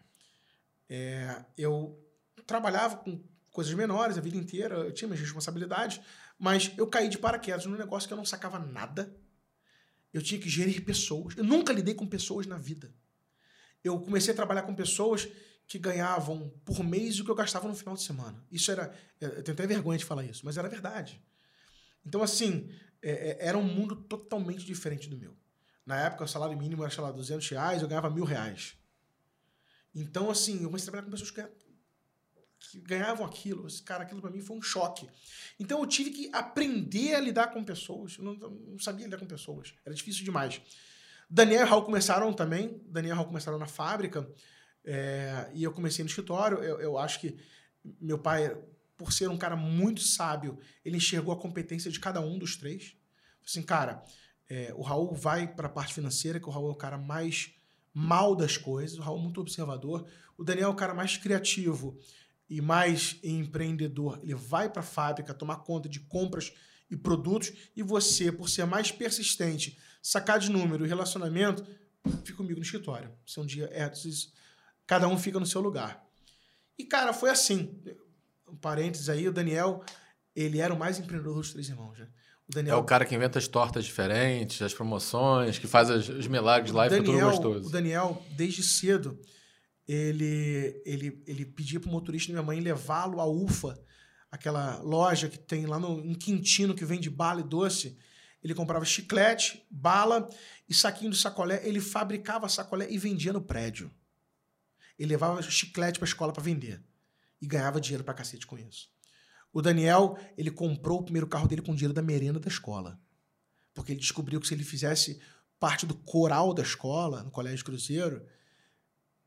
[0.89, 1.97] É, eu
[2.45, 6.01] trabalhava com coisas menores a vida inteira, eu tinha minhas responsabilidades,
[6.37, 9.15] mas eu caí de paraquedas num negócio que eu não sacava nada.
[10.13, 11.35] Eu tinha que gerir pessoas.
[11.37, 12.93] Eu nunca lidei com pessoas na vida.
[13.83, 15.27] Eu comecei a trabalhar com pessoas
[15.67, 18.45] que ganhavam por mês o que eu gastava no final de semana.
[18.51, 18.93] Isso era.
[19.19, 21.23] Eu tenho até vergonha de falar isso, mas era verdade.
[22.05, 22.69] Então, assim,
[23.01, 25.35] é, é, era um mundo totalmente diferente do meu.
[25.85, 28.75] Na época, o salário mínimo era, sei lá, 200 reais, eu ganhava mil reais.
[29.93, 31.41] Então, assim, eu comecei a trabalhar com pessoas que,
[32.61, 33.67] que ganhavam aquilo.
[33.83, 35.09] Cara, aquilo para mim foi um choque.
[35.59, 38.17] Então, eu tive que aprender a lidar com pessoas.
[38.17, 39.73] Eu não, não sabia lidar com pessoas.
[39.83, 40.61] Era difícil demais.
[41.29, 42.81] Daniel e Raul começaram também.
[42.85, 44.29] Daniel e Raul começaram na fábrica.
[44.85, 46.59] É, e eu comecei no escritório.
[46.59, 47.37] Eu, eu acho que
[47.99, 48.55] meu pai,
[48.95, 52.95] por ser um cara muito sábio, ele enxergou a competência de cada um dos três.
[53.43, 54.03] Assim, cara,
[54.47, 57.53] é, o Raul vai para a parte financeira, que o Raul é o cara mais
[57.93, 60.07] mal das coisas, o Raul é muito observador.
[60.37, 61.97] O Daniel é o cara mais criativo
[62.51, 64.19] e mais empreendedor.
[64.21, 66.51] Ele vai para a fábrica tomar conta de compras
[66.89, 67.53] e produtos.
[67.77, 71.65] E você, por ser mais persistente, sacar de número e relacionamento,
[72.25, 73.09] fica comigo no escritório.
[73.25, 73.89] Se um dia é,
[74.85, 76.05] Cada um fica no seu lugar.
[76.77, 77.81] E, cara, foi assim.
[78.45, 79.81] Um parênteses aí, o Daniel,
[80.35, 82.09] ele era o mais empreendedor dos três irmãos, né?
[82.49, 86.27] O Daniel, é o cara que inventa as tortas diferentes, as promoções, que faz os
[86.27, 87.69] milagres lá Daniel, e fica tudo gostoso.
[87.69, 89.17] O Daniel, desde cedo,
[89.91, 93.77] ele, ele, ele pedia pro motorista da minha mãe levá-lo à UFA,
[94.31, 97.97] aquela loja que tem lá no, Quintino que vende bala e doce.
[98.41, 100.29] Ele comprava chiclete, bala
[100.67, 101.61] e saquinho de sacolé.
[101.67, 103.91] Ele fabricava sacolé e vendia no prédio.
[104.97, 106.81] Ele levava chiclete para a escola para vender.
[107.41, 108.89] E ganhava dinheiro para cacete com isso.
[109.51, 112.99] O Daniel, ele comprou o primeiro carro dele com dinheiro da merenda da escola.
[113.73, 115.19] Porque ele descobriu que se ele fizesse
[115.59, 118.25] parte do coral da escola, no Colégio Cruzeiro,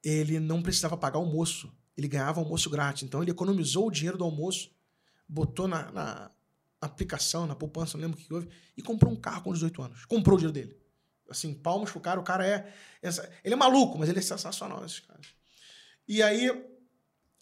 [0.04, 1.72] ele não precisava pagar almoço.
[1.96, 3.04] Ele ganhava almoço grátis.
[3.04, 4.70] Então ele economizou o dinheiro do almoço,
[5.28, 6.30] botou na, na
[6.80, 10.04] aplicação, na poupança, não lembro o que houve, e comprou um carro com 18 anos.
[10.04, 10.76] Comprou o dinheiro dele.
[11.30, 12.20] Assim, palmas pro cara.
[12.20, 12.72] O cara é.
[13.42, 15.28] Ele é maluco, mas ele é sensacional, esses caras.
[16.06, 16.50] E aí,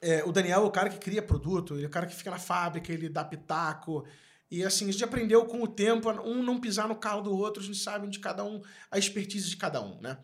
[0.01, 2.31] é, o Daniel é o cara que cria produto, ele é o cara que fica
[2.31, 4.05] na fábrica, ele dá pitaco.
[4.51, 7.63] E assim, a gente aprendeu com o tempo um não pisar no carro do outro,
[7.63, 10.19] a gente sabe de cada um, a expertise de cada um, né?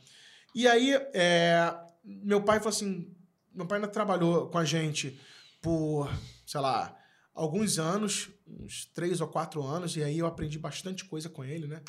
[0.55, 1.75] E aí, é,
[2.09, 3.15] meu pai falou assim:
[3.53, 5.21] meu pai ainda trabalhou com a gente
[5.61, 6.11] por,
[6.47, 6.97] sei lá,
[7.35, 11.67] alguns anos, uns três ou quatro anos, e aí eu aprendi bastante coisa com ele,
[11.67, 11.83] né?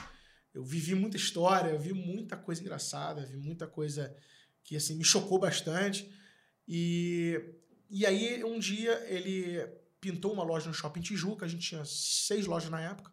[0.54, 4.16] Eu vivi muita história, eu vi muita coisa engraçada, vi muita coisa
[4.64, 6.12] que assim me chocou bastante.
[6.68, 7.40] E,
[7.90, 9.66] e aí, um dia, ele
[10.02, 13.12] pintou uma loja no shopping Tijuca, a gente tinha seis lojas na época.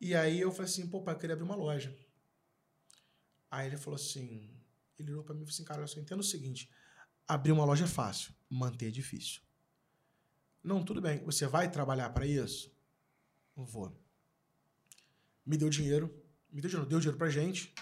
[0.00, 1.96] E aí eu falei assim, pô, pai, eu queria abrir uma loja.
[3.50, 4.53] Aí ele falou assim,
[5.04, 6.68] ele olhou para mim e falou assim, cara, eu só entendo o seguinte,
[7.26, 9.40] abrir uma loja é fácil, manter é difícil.
[10.62, 12.74] Não, tudo bem, você vai trabalhar para isso?
[13.56, 13.96] Não vou.
[15.44, 16.06] Me deu dinheiro,
[16.50, 17.74] me deu dinheiro, deu dinheiro pra gente,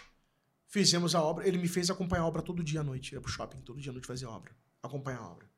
[0.67, 3.31] fizemos a obra, ele me fez acompanhar a obra todo dia à noite, ia pro
[3.31, 5.49] shopping todo dia à noite fazer obra acompanhar a obra.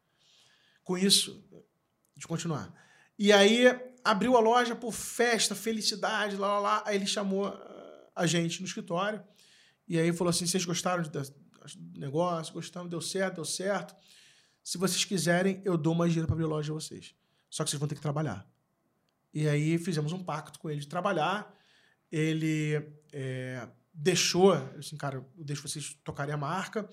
[0.83, 1.43] Com isso,
[2.15, 2.73] de continuar.
[3.19, 3.65] E aí
[4.05, 6.83] abriu a loja por festa, felicidade, lá, lá, lá.
[6.87, 9.25] Aí ele chamou ah, a gente no escritório.
[9.89, 11.03] E aí falou assim: vocês gostaram
[11.97, 12.53] negócio?
[12.53, 13.95] Gostamos, deu certo, deu certo.
[14.63, 17.15] Se vocês quiserem, eu dou mais dinheiro para abrir a loja vocês.
[17.51, 18.49] Só que vocês vão ter que trabalhar.
[19.33, 21.55] E aí fizemos um pacto com ele de trabalhar.
[22.11, 22.75] Ele
[23.13, 26.89] é, deixou, assim, cara, eu deixo vocês tocarem a marca,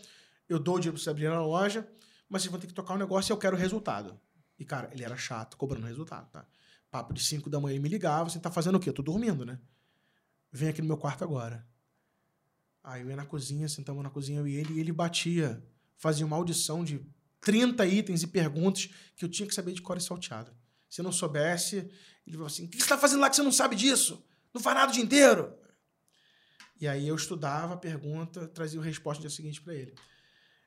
[0.47, 1.87] eu dou o dinheiro pra vocês abrirem na loja,
[2.29, 4.19] mas vocês vão ter que tocar o um negócio e eu quero o resultado.
[4.57, 6.45] E, cara, ele era chato, cobrando resultado, tá?
[6.91, 8.89] Papo de 5 da manhã ele me ligava, você tá fazendo o quê?
[8.89, 9.59] Eu tô dormindo, né?
[10.51, 11.65] Vem aqui no meu quarto agora.
[12.83, 15.63] Aí eu ia na cozinha, sentamos na cozinha eu e ele, e ele batia,
[15.97, 17.05] fazia uma audição de
[17.41, 20.51] 30 itens e perguntas que eu tinha que saber de cor e salteado.
[20.89, 21.89] Se eu não soubesse,
[22.25, 24.25] ele falou assim: o que você está fazendo lá que você não sabe disso?
[24.53, 25.53] Não faz nada o dia inteiro.
[26.79, 29.93] E aí eu estudava a pergunta, trazia a resposta no dia seguinte para ele.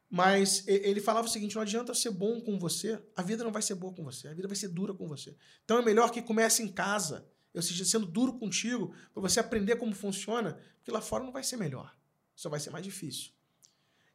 [0.08, 3.62] Mas ele falava o seguinte: não adianta ser bom com você, a vida não vai
[3.62, 5.36] ser boa com você, a vida vai ser dura com você.
[5.64, 9.76] Então é melhor que comece em casa, eu seja sendo duro contigo, para você aprender
[9.76, 11.92] como funciona, porque lá fora não vai ser melhor,
[12.34, 13.30] só vai ser mais difícil.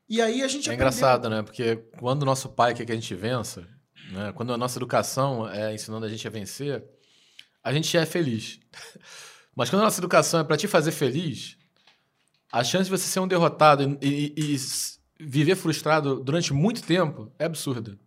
[0.07, 0.75] E aí a gente É aprendeu...
[0.75, 1.43] engraçado, né?
[1.43, 3.67] Porque quando o nosso pai quer que a gente vença,
[4.11, 4.31] né?
[4.33, 6.83] quando a nossa educação é ensinando a gente a vencer,
[7.63, 8.59] a gente é feliz.
[9.55, 11.57] Mas quando a nossa educação é para te fazer feliz,
[12.51, 14.57] a chance de você ser um derrotado e, e, e
[15.19, 17.99] viver frustrado durante muito tempo é absurda.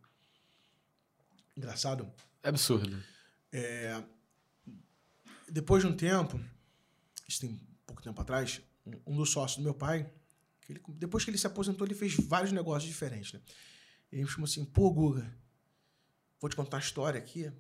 [1.57, 2.11] Engraçado.
[2.43, 3.01] É absurdo.
[3.53, 4.03] É...
[5.49, 6.41] Depois de um tempo,
[7.29, 8.63] isso tem pouco tempo atrás,
[9.07, 10.11] um dos sócios do meu pai,
[10.63, 13.33] que ele, depois que ele se aposentou, ele fez vários negócios diferentes.
[13.33, 13.41] Né?
[14.11, 15.35] Ele me chamou assim, pô, Guga,
[16.41, 17.51] vou te contar uma história aqui.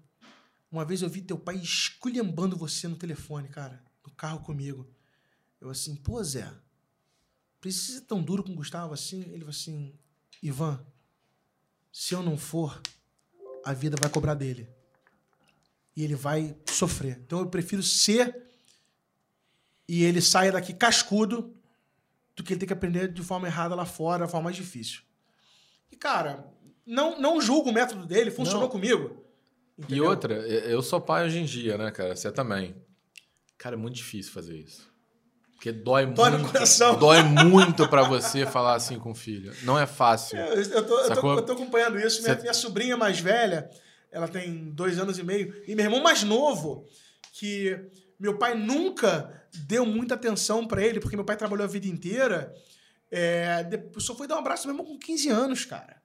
[0.70, 4.88] Uma vez eu vi teu pai esculhambando você no telefone, cara, no carro comigo.
[5.61, 6.52] Eu assim, pô, Zé,
[7.61, 9.20] precisa ser tão duro com o Gustavo assim?
[9.20, 9.94] Ele falou assim:
[10.42, 10.85] Ivan,
[11.92, 12.80] se eu não for,
[13.64, 14.68] a vida vai cobrar dele.
[15.94, 17.18] E ele vai sofrer.
[17.18, 18.51] Então eu prefiro ser
[19.88, 21.54] e ele saia daqui cascudo
[22.36, 25.02] do que ele ter que aprender de forma errada lá fora, a forma mais difícil.
[25.90, 26.46] E, cara,
[26.86, 28.68] não, não julgo o método dele, funcionou não.
[28.68, 29.24] comigo.
[29.78, 29.96] Entendeu?
[29.96, 32.14] E outra, eu sou pai hoje em dia, né, cara?
[32.14, 32.74] Você também.
[33.58, 34.90] Cara, é muito difícil fazer isso.
[35.54, 36.42] Porque dói, dói muito.
[36.42, 36.98] No coração.
[36.98, 39.54] Dói muito para você falar assim com o filho.
[39.62, 40.36] Não é fácil.
[40.36, 42.20] É, eu, tô, eu, tô, eu, tô, acompanhando isso.
[42.22, 43.70] Minha, minha, sobrinha mais velha,
[44.10, 45.54] ela tem dois anos e meio.
[45.68, 46.84] E meu irmão mais novo,
[47.32, 47.78] que
[48.18, 52.54] meu pai nunca deu muita atenção para ele, porque meu pai trabalhou a vida inteira.
[53.10, 53.64] É,
[53.98, 56.02] só foi dar um abraço meu irmão com 15 anos, cara.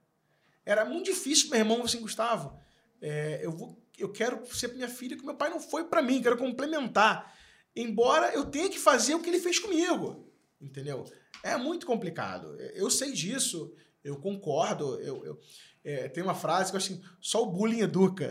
[0.64, 2.58] Era muito difícil meu irmão assim, Gustavo.
[3.00, 6.22] É, eu, vou, eu quero ser minha filha que meu pai não foi para mim,
[6.22, 7.34] quero complementar
[7.78, 10.26] embora eu tenha que fazer o que ele fez comigo.
[10.60, 11.04] Entendeu?
[11.42, 12.56] É muito complicado.
[12.74, 15.00] Eu sei disso, eu concordo.
[15.00, 15.40] Eu, eu
[15.84, 18.28] é, tem uma frase que eu acho assim: só o bullying educa.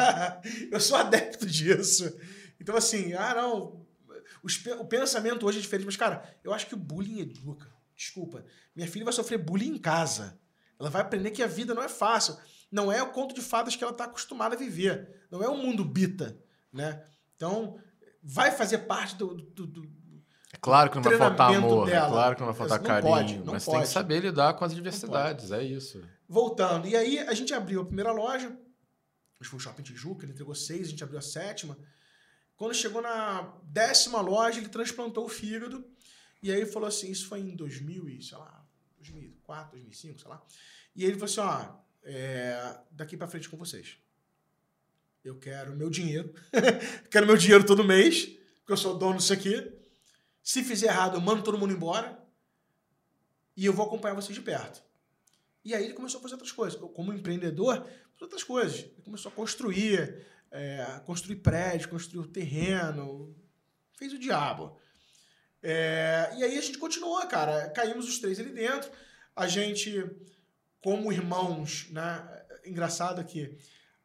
[0.70, 2.14] eu sou adepto disso.
[2.60, 3.85] Então, assim, ah, não.
[4.46, 7.68] Os, o pensamento hoje é diferente, mas, cara, eu acho que o bullying educa.
[7.96, 8.44] Desculpa.
[8.76, 10.38] Minha filha vai sofrer bullying em casa.
[10.78, 12.36] Ela vai aprender que a vida não é fácil.
[12.70, 15.26] Não é o conto de fadas que ela está acostumada a viver.
[15.32, 16.38] Não é um mundo bita,
[16.72, 17.02] né?
[17.34, 17.76] Então,
[18.22, 19.34] vai fazer parte do.
[19.34, 19.96] do, do
[20.52, 22.06] é claro que não vai faltar amor, é dela.
[22.06, 23.78] é claro que não vai faltar não carinho, pode, não mas pode.
[23.78, 26.02] tem que saber lidar com as adversidades, é isso.
[26.28, 28.58] Voltando, e aí a gente abriu a primeira loja, acho
[29.40, 31.76] que foi o Shopping Tijuca, ele entregou seis, a gente abriu a sétima.
[32.56, 35.84] Quando chegou na décima loja, ele transplantou o fígado,
[36.42, 38.66] e aí falou assim, isso foi em 2000 e, sei lá,
[38.98, 40.42] 2004, 2005, sei lá.
[40.94, 43.98] E ele falou assim, ó, é, daqui para frente com vocês.
[45.22, 46.32] Eu quero meu dinheiro.
[47.10, 48.26] quero meu dinheiro todo mês,
[48.58, 49.72] porque eu sou dono disso aqui.
[50.42, 52.16] Se fizer errado, eu mando todo mundo embora.
[53.56, 54.82] E eu vou acompanhar vocês de perto.
[55.64, 56.78] E aí ele começou a fazer outras coisas.
[56.78, 57.84] Como empreendedor,
[58.20, 58.80] outras coisas.
[58.80, 60.24] Ele começou a construir,
[60.56, 63.36] é, construir prédio, construir terreno.
[63.98, 64.76] Fez o diabo.
[65.62, 67.70] É, e aí a gente continuou, cara.
[67.70, 68.90] Caímos os três ali dentro.
[69.34, 70.04] A gente,
[70.80, 72.44] como irmãos, né?
[72.64, 73.56] Engraçado que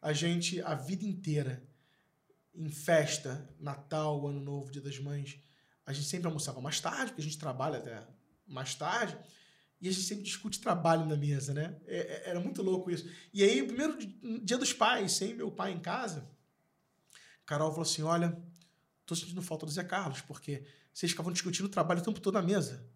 [0.02, 1.64] a gente, a vida inteira,
[2.54, 5.40] em festa, Natal, Ano Novo, Dia das Mães,
[5.86, 8.06] a gente sempre almoçava mais tarde, porque a gente trabalha até
[8.46, 9.18] mais tarde,
[9.80, 11.76] e a gente sempre discute trabalho na mesa, né?
[11.88, 13.10] É, é, era muito louco isso.
[13.34, 13.98] E aí, o primeiro
[14.44, 16.30] dia dos pais, sem meu pai em casa,
[17.52, 18.38] Carol falou assim: Olha,
[19.06, 22.36] tô sentindo falta do Zé Carlos, porque vocês ficavam discutindo o trabalho o tempo todo
[22.36, 22.88] na mesa.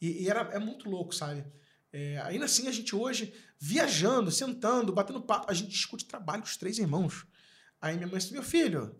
[0.00, 1.44] E, e era, é muito louco, sabe?
[1.92, 6.56] É, ainda assim, a gente hoje, viajando, sentando, batendo papo, a gente discute trabalho, os
[6.56, 7.24] três irmãos.
[7.80, 8.92] Aí minha mãe disse: Meu filho,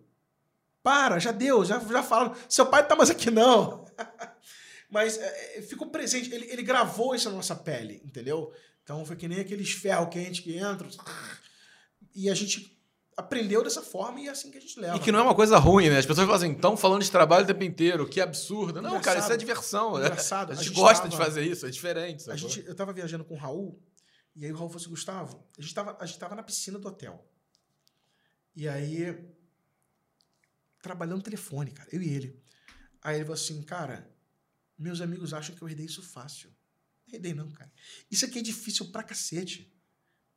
[0.84, 3.84] para, já deu, já, já falaram, seu pai tá mais aqui não.
[4.88, 8.54] Mas é, é, ficou presente, ele, ele gravou isso na nossa pele, entendeu?
[8.84, 10.88] Então foi que nem aqueles ferro quente que entram.
[12.14, 12.81] E a gente
[13.16, 14.96] aprendeu dessa forma e é assim que a gente leva.
[14.96, 15.98] E que não é uma coisa ruim, né?
[15.98, 18.80] As pessoas falam assim, estão falando de trabalho o tempo inteiro, que absurdo.
[18.80, 19.98] Não, cara, isso é diversão.
[19.98, 20.06] Né?
[20.06, 20.52] Engraçado.
[20.52, 22.30] A gente, a gente gosta tava, de fazer isso, é diferente.
[22.30, 23.80] A gente, eu tava viajando com o Raul,
[24.34, 26.78] e aí o Raul falou assim, Gustavo, a gente tava, a gente tava na piscina
[26.78, 27.24] do hotel.
[28.54, 29.18] E aí,
[30.82, 32.42] trabalhando telefone, cara, eu e ele.
[33.02, 34.12] Aí ele falou assim, cara,
[34.82, 36.50] Meus amigos acham que eu herdei isso fácil.
[37.06, 37.72] Não herdei, não, cara.
[38.10, 39.72] Isso aqui é difícil pra cacete.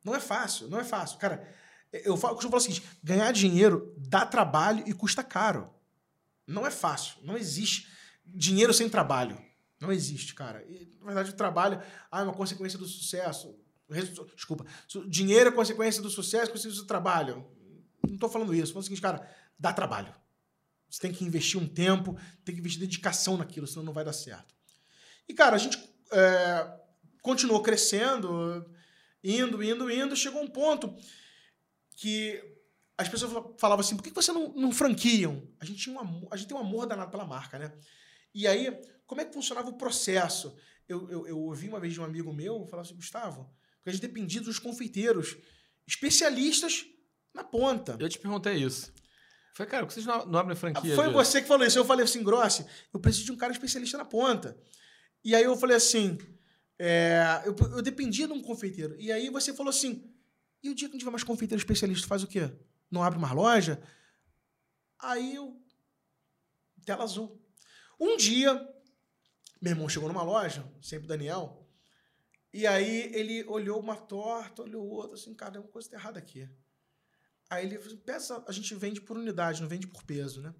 [0.04, 1.18] Não é fácil, não é fácil.
[1.18, 1.52] Cara,
[1.92, 5.70] eu, falo, eu falar o seguinte: ganhar dinheiro dá trabalho e custa caro.
[6.46, 7.16] Não é fácil.
[7.22, 7.88] Não existe
[8.24, 9.38] dinheiro sem trabalho.
[9.80, 10.64] Não existe, cara.
[10.68, 13.54] E, na verdade, o trabalho ah, é uma consequência do sucesso.
[14.34, 14.64] Desculpa.
[15.08, 17.46] Dinheiro é consequência do sucesso, consequência do trabalho.
[18.06, 18.64] Não estou falando isso.
[18.64, 20.14] Estou falando o seguinte, cara, dá trabalho.
[20.88, 24.12] Você tem que investir um tempo, tem que investir dedicação naquilo, senão não vai dar
[24.12, 24.54] certo.
[25.28, 25.78] E, cara, a gente
[26.12, 26.80] é,
[27.20, 28.64] continuou crescendo,
[29.22, 30.94] indo, indo, indo, chegou um ponto
[31.96, 32.40] que
[32.96, 35.46] as pessoas falavam assim, por que você não, não franquiam?
[35.58, 37.72] A gente, tinha um amor, a gente tem um amor danado pela marca, né?
[38.34, 38.70] E aí,
[39.06, 40.56] como é que funcionava o processo?
[40.88, 43.92] Eu, eu, eu ouvi uma vez de um amigo meu falar assim, Gustavo, porque a
[43.92, 45.36] gente dependia dos confeiteiros,
[45.86, 46.86] especialistas
[47.34, 47.96] na ponta.
[47.98, 48.92] Eu te perguntei isso.
[49.54, 50.94] Foi, cara, por que vocês não, não abrem franquia?
[50.94, 51.78] Foi você que falou isso.
[51.78, 54.56] Eu falei assim, Grossi, eu preciso de um cara especialista na ponta.
[55.24, 56.18] E aí eu falei assim,
[56.78, 58.94] é, eu, eu dependia de um confeiteiro.
[58.98, 60.14] E aí você falou assim,
[60.66, 62.52] e o dia que não tiver mais confeiteiro especialista, faz o quê?
[62.90, 63.82] Não abre mais loja?
[64.98, 65.60] Aí eu...
[66.84, 67.40] Tela azul.
[67.98, 68.54] Um dia,
[69.60, 71.66] meu irmão chegou numa loja, sempre Daniel,
[72.52, 76.48] e aí ele olhou uma torta, olhou outra, assim, cara, tem uma coisa errada aqui.
[77.48, 80.54] Aí ele falou assim, peça, a gente vende por unidade, não vende por peso, né?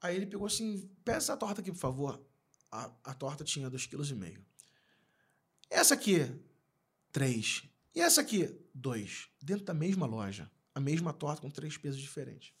[0.00, 2.24] Aí ele pegou assim, peça essa torta aqui, por favor.
[2.70, 4.44] A, a torta tinha 2,5 kg.
[5.70, 6.20] Essa aqui,
[7.12, 7.64] 3.
[7.94, 9.28] E essa aqui, 2.
[9.42, 10.50] Dentro da mesma loja.
[10.74, 12.52] A mesma torta com três pesos diferentes.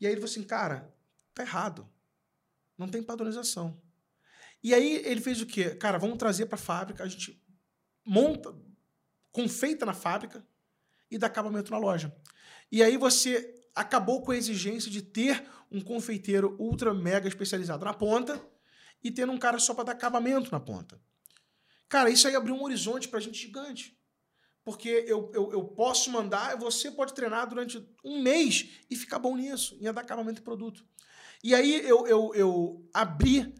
[0.00, 0.94] E aí ele falou assim, cara,
[1.32, 1.88] tá errado.
[2.76, 3.80] Não tem padronização.
[4.62, 5.74] E aí ele fez o quê?
[5.74, 7.40] Cara, vamos trazer para a fábrica, a gente
[8.04, 8.54] monta,
[9.30, 10.44] confeita na fábrica
[11.10, 12.14] e dá acabamento na loja.
[12.70, 17.94] E aí você acabou com a exigência de ter um confeiteiro ultra mega especializado na
[17.94, 18.40] ponta
[19.02, 21.00] e tendo um cara só para dar acabamento na ponta.
[21.88, 23.97] Cara, isso aí abriu um horizonte para a gente gigante.
[24.68, 29.34] Porque eu, eu, eu, posso mandar, você pode treinar durante um mês e ficar bom
[29.34, 30.84] nisso, em acabamento de produto.
[31.42, 33.54] E aí eu, eu, eu abri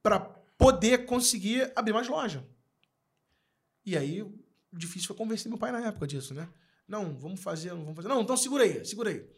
[0.00, 0.20] para
[0.56, 2.46] poder conseguir abrir mais loja.
[3.84, 4.24] E aí,
[4.72, 6.48] difícil foi convencer meu pai na época disso, né?
[6.86, 8.06] Não, vamos fazer, não vamos fazer.
[8.06, 9.28] Não, então segura aí, segura aí.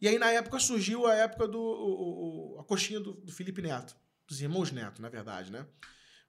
[0.00, 1.60] E aí, na época, surgiu a época do.
[1.60, 3.96] O, o, a coxinha do, do Felipe Neto.
[4.26, 5.64] Dos irmãos Neto, na verdade, né?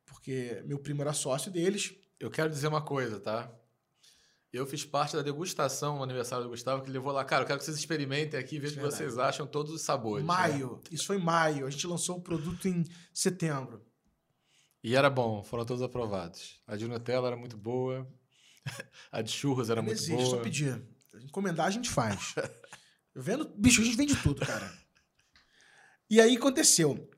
[0.05, 1.95] Porque meu primo era sócio deles.
[2.19, 3.51] Eu quero dizer uma coisa, tá?
[4.53, 7.23] Eu fiz parte da degustação no aniversário do Gustavo, que levou lá.
[7.23, 9.81] Cara, eu quero que vocês experimentem aqui e vejam o que vocês acham todos os
[9.81, 10.25] sabores.
[10.25, 10.73] Maio.
[10.73, 10.81] Né?
[10.91, 11.65] Isso foi maio.
[11.65, 12.83] A gente lançou o produto em
[13.13, 13.81] setembro.
[14.83, 16.59] E era bom, foram todos aprovados.
[16.67, 18.05] A de Nutella era muito boa.
[19.09, 20.37] a de churros era Não muito existe, boa.
[20.37, 20.81] só pedir.
[21.21, 22.35] Encomendar a gente faz.
[23.15, 24.71] Vendo, bicho, a gente vende tudo, cara.
[26.09, 27.09] E aí aconteceu.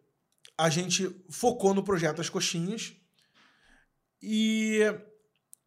[0.57, 2.95] A gente focou no projeto das coxinhas
[4.21, 4.79] e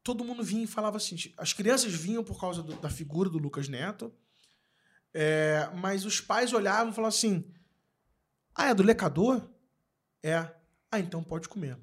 [0.07, 1.17] todo mundo vinha e falava assim.
[1.37, 4.15] As crianças vinham por causa do, da figura do Lucas Neto,
[5.13, 7.53] é, mas os pais olhavam e falavam assim:
[8.55, 9.43] Ah, é do lecador?
[10.23, 10.49] É.
[10.93, 11.77] Ah, então pode comer.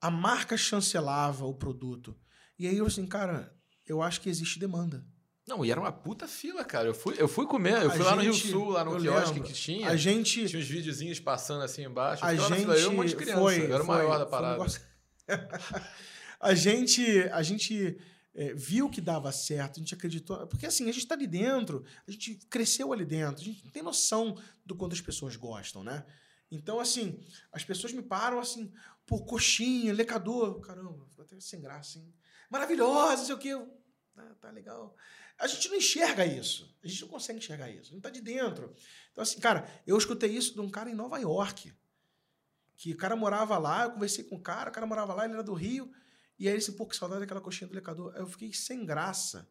[0.00, 2.16] A marca chancelava o produto.
[2.56, 3.52] E aí eu assim, cara,
[3.84, 5.04] eu acho que existe demanda.
[5.44, 6.86] Não, e era uma puta fila, cara.
[6.86, 9.48] Eu fui, eu fui comer, eu fui lá no Rio Sul, lá no quiosque lembro.
[9.48, 9.88] que tinha.
[9.88, 10.46] A gente.
[10.46, 12.24] Tinha uns videozinhos passando assim embaixo.
[12.24, 12.60] A gente.
[12.60, 13.40] Fila, eu, um monte de criança.
[13.40, 14.62] Foi, eu era o maior da parada.
[14.62, 14.66] Um
[16.40, 17.20] a gente.
[17.32, 17.98] A gente.
[18.34, 20.46] É, viu que dava certo, a gente acreditou.
[20.46, 23.72] Porque assim, a gente está ali dentro, a gente cresceu ali dentro, a gente não
[23.72, 26.04] tem noção do quanto as pessoas gostam, né?
[26.50, 27.20] Então, assim,
[27.52, 28.72] as pessoas me param assim,
[29.06, 30.60] pô, coxinha, lecador.
[30.60, 32.14] Caramba, até sem graça, hein?
[32.48, 33.60] Maravilhosa, sei o quê.
[34.16, 34.94] Ah, tá legal.
[35.38, 36.74] A gente não enxerga isso.
[36.82, 37.92] A gente não consegue enxergar isso.
[37.92, 38.74] Não tá de dentro.
[39.12, 41.72] Então, assim, cara, eu escutei isso de um cara em Nova York.
[42.76, 45.34] Que o cara morava lá, eu conversei com o cara, o cara morava lá, ele
[45.34, 45.92] era do Rio.
[46.38, 48.12] E aí ele disse, pô, que saudade daquela coxinha do lecador.
[48.14, 49.48] Aí eu fiquei sem graça.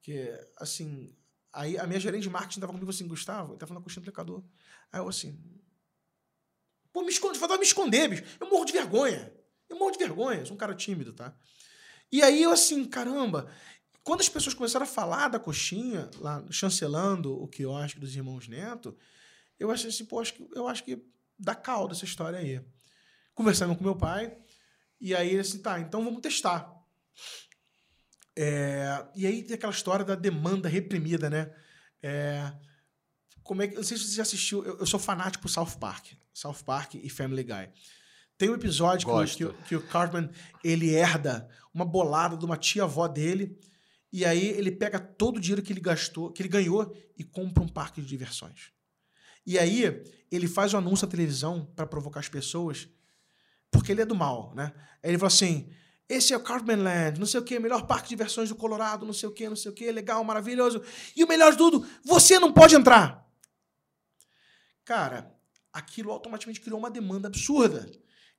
[0.00, 1.14] Que, assim,
[1.52, 4.06] aí a minha gerente de marketing tava comigo assim, Gustavo, ele tá falando coxinha do
[4.06, 4.42] lecador.
[4.92, 5.38] Aí eu assim,
[6.92, 8.24] pô, me esconde, faltava me esconder, bicho.
[8.38, 9.32] Eu morro de vergonha.
[9.68, 11.34] Eu morro de vergonha, sou um cara tímido, tá?
[12.10, 13.50] E aí eu assim, caramba,
[14.04, 18.96] quando as pessoas começaram a falar da coxinha, lá chancelando o quiosque dos irmãos Neto,
[19.58, 21.02] eu achei assim, pô, acho que, eu acho que
[21.38, 22.60] dá caldo essa história aí.
[23.34, 24.36] Conversando com meu pai,
[25.02, 26.72] e aí ele assim, tá, então vamos testar.
[28.36, 31.52] É, e aí tem aquela história da demanda reprimida, né?
[32.00, 32.52] É,
[33.42, 35.76] como é que, não sei se você já assistiu, eu, eu, sou fanático por South
[35.80, 36.12] Park.
[36.32, 37.68] South Park e Family Guy.
[38.38, 40.30] Tem um episódio que, que, que, o Cartman
[40.62, 43.58] ele herda uma bolada de uma tia-avó dele
[44.12, 47.62] e aí ele pega todo o dinheiro que ele gastou, que ele ganhou e compra
[47.62, 48.70] um parque de diversões.
[49.44, 50.00] E aí
[50.30, 52.88] ele faz o um anúncio na televisão para provocar as pessoas
[53.72, 54.72] porque ele é do mal, né?
[55.02, 55.68] Ele falou assim:
[56.08, 59.06] esse é o Cartman Land, não sei o que, melhor parque de diversões do Colorado,
[59.06, 60.82] não sei o que, não sei o que, legal, maravilhoso.
[61.16, 63.26] E o melhor de tudo, você não pode entrar.
[64.84, 65.34] Cara,
[65.72, 67.90] aquilo automaticamente criou uma demanda absurda.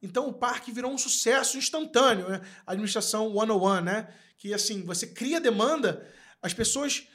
[0.01, 2.41] Então o parque virou um sucesso instantâneo, né?
[2.65, 4.13] A administração 101, né?
[4.37, 6.07] Que assim, você cria demanda,
[6.41, 7.07] as pessoas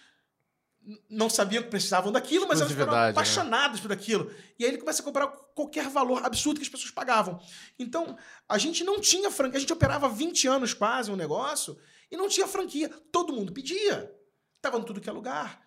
[1.09, 3.11] não sabiam que precisavam daquilo, mas elas ficaram né?
[3.11, 4.33] apaixonadas por aquilo.
[4.59, 7.41] E aí ele começa a comprar qualquer valor absurdo que as pessoas pagavam.
[7.79, 8.17] Então,
[8.49, 11.79] a gente não tinha franquia, a gente operava 20 anos quase um negócio
[12.11, 12.89] e não tinha franquia.
[13.13, 14.11] Todo mundo pedia.
[14.63, 15.61] Tava em tudo que é lugar.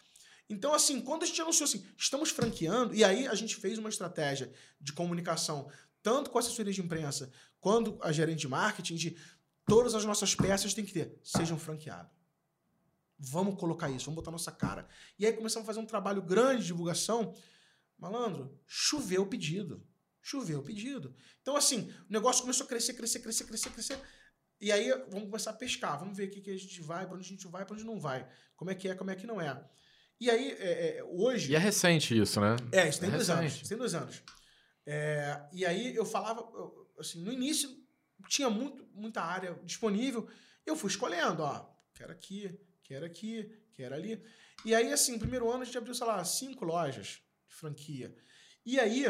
[0.49, 3.89] Então, assim, quando a gente anunciou assim, estamos franqueando, e aí a gente fez uma
[3.89, 4.51] estratégia
[4.81, 5.69] de comunicação,
[6.01, 9.17] tanto com a assessoria de imprensa quanto a gerente de marketing, de
[9.65, 12.20] todas as nossas peças têm que ter, sejam franqueados.
[13.23, 14.87] Vamos colocar isso, vamos botar nossa cara.
[15.19, 17.35] E aí começamos a fazer um trabalho grande de divulgação.
[17.99, 19.85] Malandro, choveu o pedido.
[20.23, 21.13] Choveu o pedido.
[21.41, 23.99] Então, assim, o negócio começou a crescer, crescer, crescer, crescer, crescer.
[24.59, 27.15] E aí vamos começar a pescar, vamos ver o que, que a gente vai, para
[27.15, 28.27] onde a gente vai, para onde não vai.
[28.55, 29.63] Como é que é, como é que não é.
[30.19, 31.51] E aí, é, é, hoje.
[31.51, 32.55] E é recente isso, né?
[32.71, 33.43] É, isso tem É dois anos.
[33.43, 33.61] recente.
[33.61, 34.23] Isso tem dois anos.
[34.85, 36.47] É, e aí eu falava,
[36.99, 37.69] assim, no início
[38.27, 40.27] tinha muito, muita área disponível.
[40.65, 42.59] Eu fui escolhendo, ó, quero aqui,
[42.91, 44.21] quero aqui, quero ali.
[44.65, 48.13] E aí, assim, primeiro ano a gente abriu, sei lá, cinco lojas de franquia.
[48.65, 49.05] E aí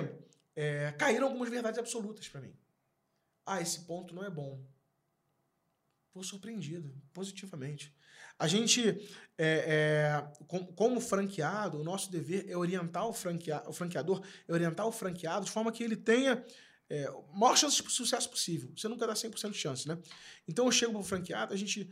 [0.55, 2.55] é, caíram algumas verdades absolutas para mim.
[3.43, 4.63] Ah, esse ponto não é bom.
[6.13, 7.95] Fui surpreendido, positivamente.
[8.37, 8.81] A gente,
[9.37, 14.53] é, é, com- como franqueado, o nosso dever é orientar o, franquea, o franqueador, é
[14.53, 16.43] orientar o franqueado de forma que ele tenha
[16.87, 18.71] é, maior chance de sucesso possível.
[18.75, 19.97] Você nunca dá 100% de chance, né?
[20.47, 21.89] Então eu chego para o franqueado, a gente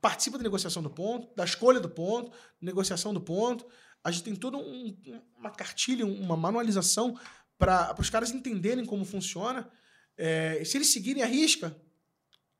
[0.00, 3.66] participa da negociação do ponto, da escolha do ponto, negociação do ponto.
[4.02, 4.96] A gente tem toda um-
[5.36, 7.18] uma cartilha, uma manualização
[7.58, 9.70] para os caras entenderem como funciona.
[10.16, 11.78] É, se eles seguirem a risca,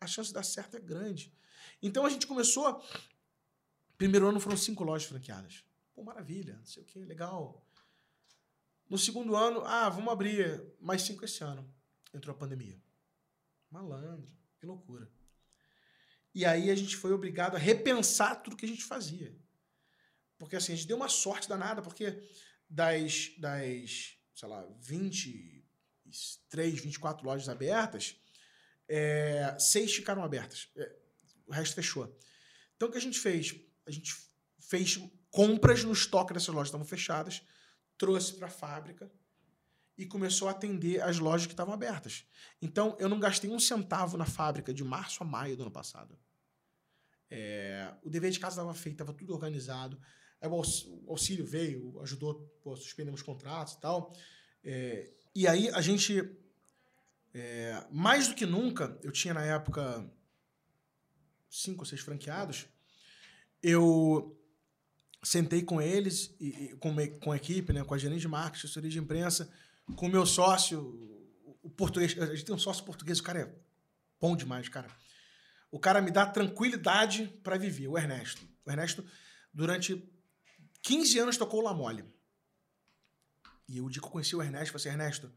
[0.01, 1.33] a chance de dar certo é grande.
[1.83, 2.83] Então a gente começou.
[3.97, 5.65] Primeiro ano foram cinco lojas franqueadas.
[5.95, 7.67] Pô, maravilha, não sei o que, legal.
[8.89, 11.73] No segundo ano, ah, vamos abrir mais cinco esse ano.
[12.13, 12.83] Entrou a pandemia.
[13.71, 15.09] Malandro, que loucura.
[16.35, 19.35] E aí a gente foi obrigado a repensar tudo que a gente fazia.
[20.39, 22.23] Porque assim, a gente deu uma sorte danada, porque
[22.69, 28.17] das, das sei lá, 23, 24 lojas abertas,
[28.89, 30.69] é, seis ficaram abertas.
[30.77, 30.97] É,
[31.47, 32.19] o resto fechou.
[32.77, 33.55] Então o que a gente fez?
[33.87, 34.15] A gente
[34.59, 34.99] fez
[35.31, 37.43] compras no estoque dessas lojas que estavam fechadas,
[37.99, 39.11] trouxe para a fábrica
[40.01, 42.25] e começou a atender as lojas que estavam abertas.
[42.63, 46.19] Então eu não gastei um centavo na fábrica de março a maio do ano passado.
[47.31, 50.01] É, o dever de casa estava feito, estava tudo organizado.
[50.41, 54.17] Aí o aux- o auxílio veio, ajudou, pô, suspendemos contratos e tal.
[54.65, 56.35] É, e aí a gente,
[57.35, 60.11] é, mais do que nunca, eu tinha na época
[61.51, 62.67] cinco ou seis franqueados,
[63.63, 64.35] eu
[65.23, 68.65] sentei com eles, e, e com, com a equipe, né, com a gerente de marketing,
[68.65, 69.53] assessoria de imprensa,
[69.97, 70.81] com o meu sócio,
[71.45, 72.19] o, o português.
[72.19, 73.55] A gente tem um sócio português, o cara é
[74.21, 74.89] bom demais, cara.
[75.71, 78.47] O cara me dá tranquilidade para viver, o Ernesto.
[78.65, 79.05] O Ernesto,
[79.53, 80.03] durante
[80.83, 82.05] 15 anos, tocou La Mole.
[83.69, 85.33] E o dia que eu conheci o Ernesto, eu falei assim, Ernesto,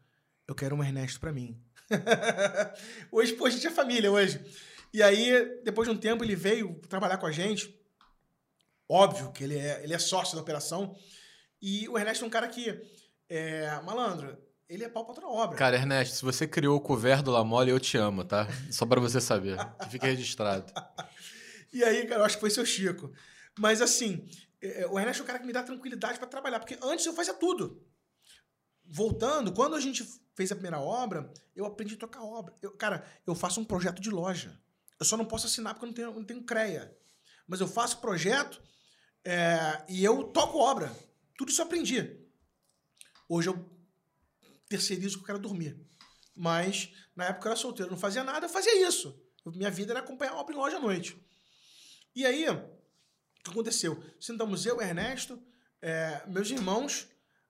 [0.48, 1.62] eu quero um Ernesto para mim.
[3.12, 4.44] hoje, pô, a gente é família hoje.
[4.92, 7.80] E aí, depois de um tempo, ele veio trabalhar com a gente.
[8.90, 10.96] Óbvio que ele é, ele é sócio da operação.
[11.62, 12.72] E o Ernesto é um cara que,
[13.36, 14.38] é, malandro,
[14.70, 15.58] ele é pau pra outra obra.
[15.58, 18.48] Cara, Ernesto, se você criou o couvert do Lamole, eu te amo, tá?
[18.72, 19.58] Só pra você saber.
[19.80, 20.72] Que fique registrado.
[21.76, 23.12] E aí, cara, eu acho que foi seu Chico.
[23.58, 24.30] Mas assim,
[24.62, 27.14] é, o Ernesto é um cara que me dá tranquilidade para trabalhar, porque antes eu
[27.14, 27.84] fazia tudo.
[28.86, 32.54] Voltando, quando a gente fez a primeira obra, eu aprendi a tocar obra.
[32.62, 34.56] Eu, cara, eu faço um projeto de loja.
[35.00, 36.96] Eu só não posso assinar porque eu não tenho, não tenho CREA.
[37.48, 38.62] Mas eu faço projeto
[39.26, 40.96] é, e eu toco obra.
[41.36, 42.23] Tudo isso eu aprendi.
[43.28, 43.70] Hoje eu
[44.68, 45.80] terceirizo que eu quero dormir.
[46.36, 49.22] Mas na época eu era solteiro, não fazia nada, eu fazia isso.
[49.46, 51.18] Minha vida era acompanhar obra em loja à noite.
[52.16, 54.02] E aí, o que aconteceu?
[54.20, 55.42] Sentamos eu, Ernesto,
[55.82, 57.08] é, meus irmãos,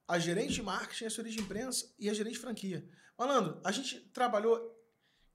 [0.07, 2.87] a gerente de marketing, a assessoria de imprensa e a gerente de franquia.
[3.17, 4.71] Malandro, a gente trabalhou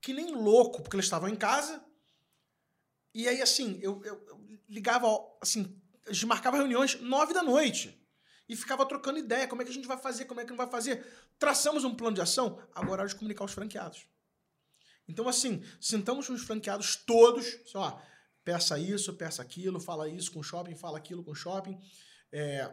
[0.01, 1.85] que nem louco, porque eles estavam em casa.
[3.15, 5.07] E aí, assim, eu, eu- eu ligava,
[5.41, 7.99] assim, a gente marcava reuniões nove da noite.
[8.49, 10.57] E ficava trocando ideia, como é que a gente vai fazer, como é que não
[10.57, 11.05] vai fazer.
[11.39, 14.07] Traçamos um plano de ação, agora é hora de comunicar aos franqueados.
[15.07, 17.99] Então, assim, sentamos com os franqueados todos, assim, ó,
[18.45, 21.79] peça isso, peça aquilo, fala isso com o shopping, fala aquilo com o shopping.
[22.33, 22.71] É,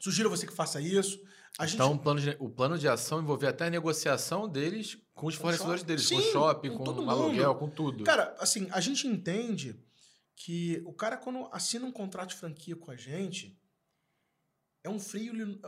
[0.00, 1.20] sugiro você que faça isso.
[1.60, 5.26] Gente, Então, o plano, de, o plano de ação envolvia até a negociação deles com
[5.26, 8.04] os fornecedores deles, com o Sim, shopping, com com, o aluguel, com tudo.
[8.04, 9.74] Cara, assim, a gente entende
[10.36, 13.57] que o cara, quando assina um contrato de franquia com a gente,
[14.88, 15.60] é um filho.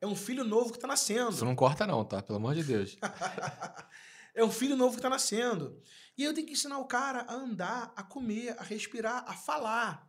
[0.00, 1.30] É um filho novo que tá nascendo.
[1.30, 2.22] Isso não corta, não, tá?
[2.22, 2.96] Pelo amor de Deus.
[4.34, 5.80] é um filho novo que tá nascendo.
[6.16, 10.08] E eu tenho que ensinar o cara a andar, a comer, a respirar, a falar.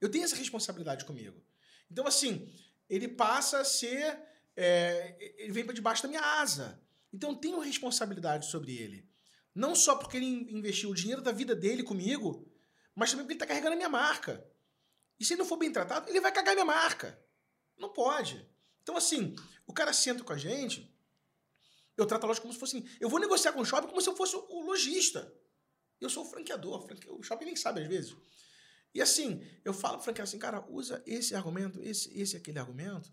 [0.00, 1.40] Eu tenho essa responsabilidade comigo.
[1.90, 2.48] Então, assim,
[2.88, 4.18] ele passa a ser.
[4.56, 6.80] é, ele vem para debaixo da minha asa.
[7.12, 9.08] Então, eu tenho responsabilidade sobre ele.
[9.54, 12.48] Não só porque ele in- investiu o dinheiro da vida dele comigo,
[12.94, 14.44] mas também porque ele está carregando a minha marca.
[15.20, 17.22] E se ele não for bem tratado, ele vai cagar minha marca.
[17.78, 18.44] Não pode.
[18.82, 20.90] Então, assim, o cara senta com a gente,
[21.96, 22.78] eu trato a loja como se fosse.
[22.78, 25.32] assim, Eu vou negociar com o shopping como se eu fosse o lojista.
[26.00, 26.82] Eu sou o franqueador.
[26.86, 28.16] franque- O shopping nem sabe às vezes.
[28.94, 33.12] E assim, eu falo pro franqueador assim, cara, usa esse argumento, esse, esse aquele argumento,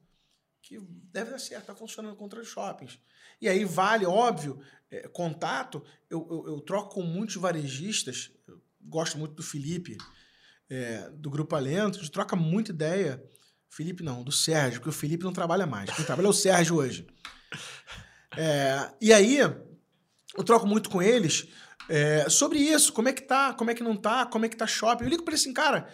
[0.62, 2.98] que deve dar certo, tá funcionando contra os shoppings.
[3.40, 8.32] E aí vale, óbvio, é, contato, eu, eu, eu troco com muitos varejistas,
[8.82, 9.98] gosto muito do Felipe,
[10.70, 13.24] é, do Grupo Alento, a gente troca muita ideia.
[13.70, 15.90] Felipe não, do Sérgio, porque o Felipe não trabalha mais.
[15.92, 17.06] Quem trabalha é o Sérgio hoje.
[18.36, 21.48] É, e aí, eu troco muito com eles
[21.90, 24.58] é, sobre isso, como é que tá, como é que não tá, como é que
[24.58, 25.06] tá shopping.
[25.06, 25.88] Eu ligo pra ele assim, cara,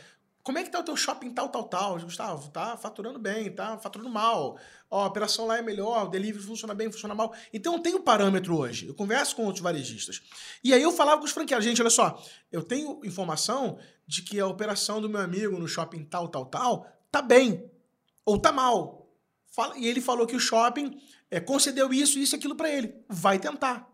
[0.43, 1.99] como é que tá o teu shopping tal, tal, tal?
[1.99, 4.59] Gustavo, tá faturando bem, tá faturando mal.
[4.89, 7.33] Ó, a operação lá é melhor, o delivery funciona bem, funciona mal.
[7.53, 8.87] Então eu tenho parâmetro hoje.
[8.87, 10.21] Eu converso com outros varejistas.
[10.63, 12.21] E aí eu falava com os franqueados, gente, olha só,
[12.51, 16.87] eu tenho informação de que a operação do meu amigo no shopping tal, tal, tal,
[17.11, 17.69] tá bem.
[18.25, 19.09] Ou tá mal.
[19.75, 20.99] E ele falou que o shopping
[21.29, 22.93] é, concedeu isso, isso aquilo pra ele.
[23.07, 23.87] Vai tentar.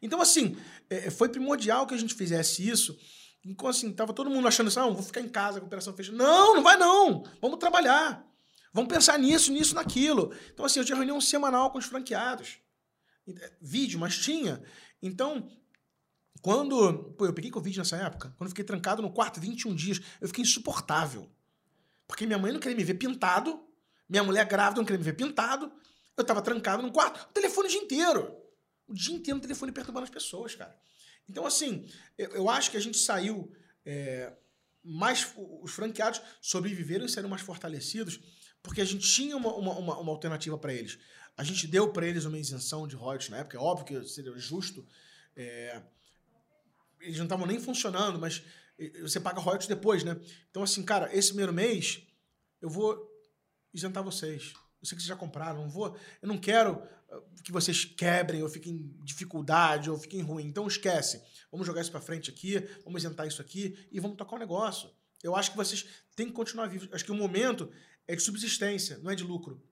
[0.00, 0.56] Então, assim,
[0.88, 2.96] é, foi primordial que a gente fizesse isso.
[3.44, 5.94] Então, assim, tava todo mundo achando assim, não, vou ficar em casa com a operação
[5.94, 6.16] fechada.
[6.16, 7.22] Não, não vai não.
[7.40, 8.26] Vamos trabalhar.
[8.72, 10.34] Vamos pensar nisso, nisso, naquilo.
[10.52, 12.58] Então, assim, eu tinha reunião semanal com os franqueados.
[13.60, 14.62] Vídeo, mas tinha.
[15.02, 15.48] Então,
[16.46, 17.12] quando...
[17.18, 18.32] Pô, eu peguei Covid nessa época.
[18.38, 21.28] Quando eu fiquei trancado no quarto 21 dias, eu fiquei insuportável.
[22.06, 23.60] Porque minha mãe não queria me ver pintado.
[24.08, 25.72] Minha mulher grávida não queria me ver pintado.
[26.16, 27.20] Eu tava trancado no quarto.
[27.28, 28.32] O telefone o dia inteiro.
[28.86, 30.72] O dia inteiro no telefone perturbando as pessoas, cara.
[31.28, 31.84] Então, assim,
[32.16, 33.52] eu, eu acho que a gente saiu
[33.84, 34.32] é,
[34.84, 35.26] mais.
[35.36, 38.20] Os franqueados sobreviveram e saíram mais fortalecidos,
[38.62, 40.96] porque a gente tinha uma, uma, uma, uma alternativa para eles.
[41.36, 44.38] A gente deu para eles uma isenção de royalties na época, é óbvio que seria
[44.38, 44.86] justo.
[45.34, 45.82] é,
[47.00, 48.42] eles não estavam nem funcionando, mas
[49.00, 50.20] você paga royalties depois, né?
[50.50, 52.06] Então, assim, cara, esse primeiro mês
[52.60, 53.10] eu vou
[53.72, 54.52] isentar vocês.
[54.80, 55.96] Eu sei que vocês já compraram, não vou.
[56.20, 60.46] Eu não quero ah, que vocês quebrem ou fiquem em dificuldade ou fiquem ruim.
[60.46, 61.22] Então esquece.
[61.50, 64.90] Vamos jogar isso pra frente aqui, vamos isentar isso aqui e vamos tocar o negócio.
[65.22, 66.88] Eu acho que vocês têm que continuar vivos.
[66.92, 67.70] Acho que o momento
[68.06, 69.62] é de subsistência, não é de lucro.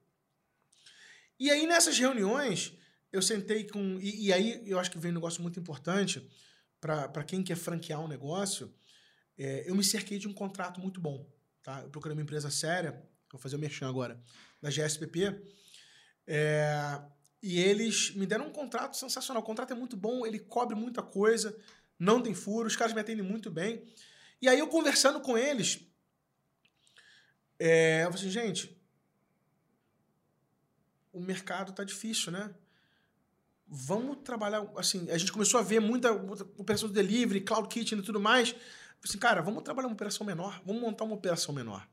[1.38, 2.72] E aí, nessas reuniões,
[3.12, 3.98] eu sentei com.
[4.00, 6.26] E, e aí, eu acho que veio um negócio muito importante
[6.84, 8.70] para quem quer franquear um negócio.
[9.38, 11.26] É, eu me cerquei de um contrato muito bom.
[11.62, 11.80] Tá?
[11.80, 14.20] Eu procurei uma empresa séria, vou fazer o merchan agora,
[14.60, 15.42] da GSPP.
[16.26, 17.00] É,
[17.42, 19.42] e eles me deram um contrato sensacional.
[19.42, 21.56] O contrato é muito bom, ele cobre muita coisa,
[21.98, 23.82] não tem furo, os caras me atendem muito bem.
[24.42, 25.80] E aí eu conversando com eles,
[27.58, 28.78] é, eu falei assim, gente,
[31.10, 32.54] o mercado tá difícil, né?
[33.76, 37.98] Vamos trabalhar, assim, a gente começou a ver muita, muita operação de delivery, cloud kitchen
[37.98, 38.54] e tudo mais.
[39.02, 41.84] Assim, cara, vamos trabalhar uma operação menor, vamos montar uma operação menor.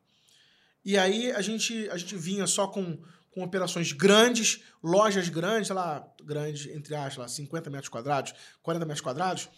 [0.86, 3.02] E aí a gente, a gente vinha só com,
[3.32, 8.86] com operações grandes, lojas grandes, sei lá, grandes, entre aspas, lá, 50 metros quadrados, 40
[8.86, 9.50] metros quadrados.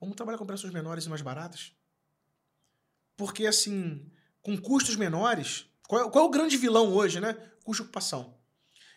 [0.00, 1.72] Vamos trabalhar com operações menores e mais baratas.
[3.16, 4.08] Porque, assim,
[4.40, 7.32] com custos menores, qual é, qual é o grande vilão hoje, né?
[7.64, 8.38] Custo ocupação.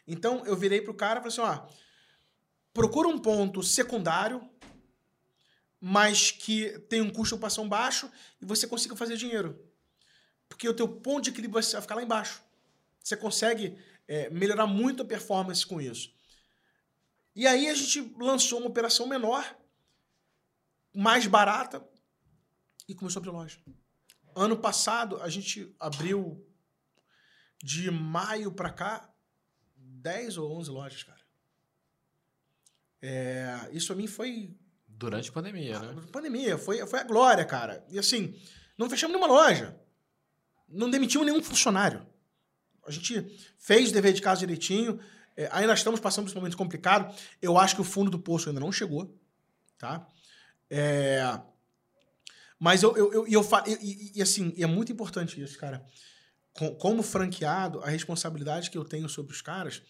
[0.06, 1.68] Então, eu virei pro cara e falei assim, ó,
[2.74, 4.48] procura um ponto secundário,
[5.80, 8.10] mas que tem um custo de ocupação baixo
[8.42, 9.60] e você consiga fazer dinheiro.
[10.48, 12.44] Porque o teu ponto de equilíbrio vai ficar lá embaixo.
[13.04, 16.14] Você consegue é, melhorar muito a performance com isso.
[17.36, 19.58] E aí a gente lançou uma operação menor,
[20.94, 21.84] mais barata,
[22.88, 23.60] e começou a abrir loja.
[24.36, 26.46] Ano passado, a gente abriu
[27.64, 29.10] de maio para cá
[29.78, 31.21] 10 ou 11 lojas, cara.
[33.02, 34.56] É, isso pra mim foi
[34.88, 36.02] Durante a pandemia, né?
[36.12, 37.84] pandemia, foi, foi a glória, cara.
[37.90, 38.36] E assim,
[38.78, 39.76] não fechamos nenhuma loja.
[40.70, 42.06] Não demitimos nenhum funcionário.
[42.86, 43.26] A gente
[43.58, 45.00] fez o dever de casa direitinho.
[45.36, 47.12] É, ainda estamos passando por esse momento complicado.
[47.42, 49.18] Eu acho que o fundo do poço ainda não chegou.
[49.80, 50.08] Tá?
[50.70, 51.24] É,
[52.60, 55.84] mas eu, eu, eu, eu, e, e- e, assim, é muito importante isso, cara.
[56.54, 59.82] com, como franqueado, a responsabilidade que eu tenho sobre os caras,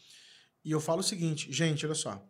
[0.64, 2.26] e eu falo o seguinte, gente, olha só,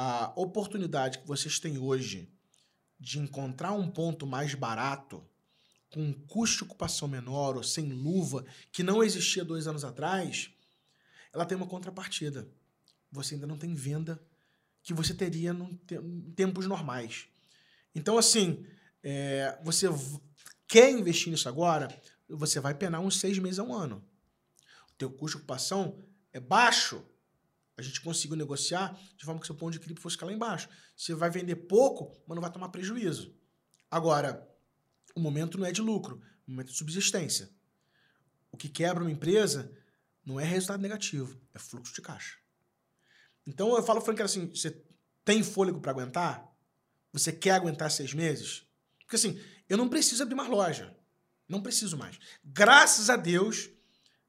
[0.00, 2.32] a oportunidade que vocês têm hoje
[3.00, 5.26] de encontrar um ponto mais barato,
[5.90, 10.50] com um custo de ocupação menor ou sem luva, que não existia dois anos atrás,
[11.32, 12.48] ela tem uma contrapartida.
[13.10, 14.22] Você ainda não tem venda
[14.84, 17.26] que você teria em tempos normais.
[17.92, 18.64] Então, assim,
[19.02, 19.88] é, você
[20.68, 21.88] quer investir nisso agora,
[22.28, 24.04] você vai penar uns seis meses a um ano.
[24.92, 25.98] O teu custo de ocupação
[26.32, 27.04] é baixo.
[27.78, 30.68] A gente conseguiu negociar de forma que seu ponto de equilíbrio fosse lá embaixo.
[30.96, 33.32] Você vai vender pouco, mas não vai tomar prejuízo.
[33.88, 34.44] Agora,
[35.14, 37.48] o momento não é de lucro, o momento é de subsistência.
[38.50, 39.72] O que quebra uma empresa
[40.26, 42.36] não é resultado negativo, é fluxo de caixa.
[43.46, 44.84] Então eu falo, Frank, assim, você
[45.24, 46.52] tem fôlego para aguentar?
[47.12, 48.66] Você quer aguentar seis meses?
[48.98, 50.96] Porque assim, eu não preciso abrir mais loja.
[51.48, 52.18] Não preciso mais.
[52.44, 53.70] Graças a Deus,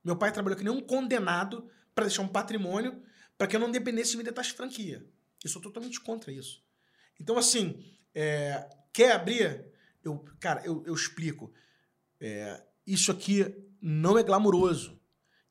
[0.03, 3.03] meu pai trabalhou que nem um condenado para deixar um patrimônio
[3.39, 5.09] para que eu não dependesse de vender taxa de franquia.
[5.41, 6.61] Eu sou totalmente contra isso.
[7.17, 7.81] Então, assim,
[8.13, 9.65] é, quer abrir?
[10.03, 11.53] Eu, cara, eu, eu explico.
[12.19, 13.45] É, isso aqui
[13.81, 14.99] não é glamuroso.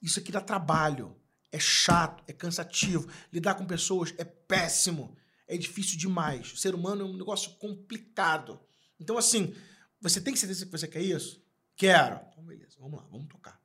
[0.02, 1.16] Isso aqui dá trabalho.
[1.50, 3.08] É chato, é cansativo.
[3.32, 5.16] Lidar com pessoas é péssimo.
[5.46, 6.52] É difícil demais.
[6.52, 8.60] O ser humano é um negócio complicado.
[9.00, 9.54] Então, assim,
[9.98, 11.42] você tem certeza que você quer isso?
[11.74, 12.20] Quero.
[12.32, 13.58] Então, beleza, vamos lá, vamos tocar.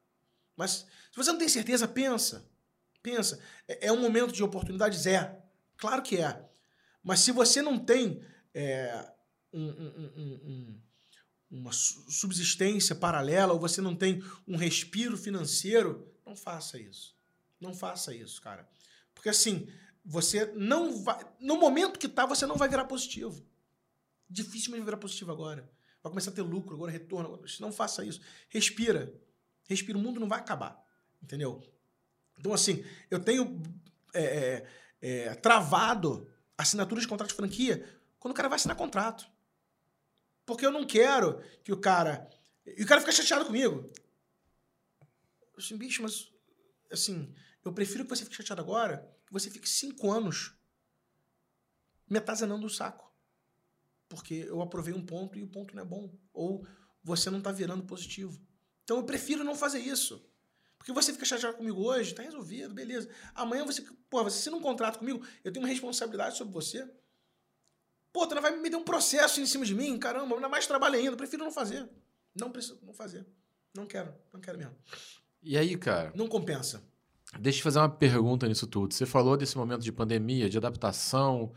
[0.55, 2.52] Mas se você não tem certeza, pensa.
[3.03, 3.39] Pensa.
[3.67, 5.05] É, é um momento de oportunidades?
[5.05, 5.39] É.
[5.77, 6.49] Claro que é.
[7.03, 8.23] Mas se você não tem
[8.53, 9.11] é,
[9.51, 10.81] um, um, um,
[11.51, 17.15] uma subsistência paralela, ou você não tem um respiro financeiro, não faça isso.
[17.59, 18.67] Não faça isso, cara.
[19.13, 19.67] Porque assim,
[20.03, 21.19] você não vai.
[21.39, 23.45] No momento que tá, você não vai virar positivo.
[24.29, 25.69] Dificilmente virar positivo agora.
[26.01, 27.41] Vai começar a ter lucro, agora retorno.
[27.59, 28.21] Não faça isso.
[28.49, 29.13] Respira.
[29.67, 29.97] Respira.
[29.97, 30.81] O mundo não vai acabar.
[31.21, 31.61] Entendeu?
[32.37, 33.61] Então, assim, eu tenho
[34.13, 34.65] é,
[35.01, 37.87] é, é travado assinatura de contrato de franquia
[38.19, 39.25] quando o cara vai assinar contrato.
[40.45, 42.29] Porque eu não quero que o cara.
[42.65, 43.91] E o cara fica chateado comigo.
[45.57, 46.31] Assim, bicho, mas.
[46.91, 50.53] Assim, eu prefiro que você fique chateado agora, que você fique cinco anos
[52.09, 53.11] me atazanando o saco.
[54.07, 56.13] Porque eu aprovei um ponto e o ponto não é bom.
[56.33, 56.67] Ou
[57.03, 58.39] você não está virando positivo.
[58.83, 60.23] Então eu prefiro não fazer isso.
[60.83, 63.07] Porque você fica chateado comigo hoje, tá resolvido, beleza.
[63.33, 66.85] Amanhã você, pô, você assina um contrato comigo, eu tenho uma responsabilidade sobre você.
[68.11, 69.97] Pô, tu não vai me dar um processo em cima de mim?
[69.97, 71.15] Caramba, ainda mais trabalho ainda.
[71.15, 71.89] Prefiro não fazer.
[72.35, 73.25] Não preciso, não fazer.
[73.73, 74.75] Não quero, não quero mesmo.
[75.41, 76.11] E aí, cara?
[76.13, 76.83] Não compensa.
[77.39, 78.93] Deixa eu fazer uma pergunta nisso tudo.
[78.93, 81.53] Você falou desse momento de pandemia, de adaptação,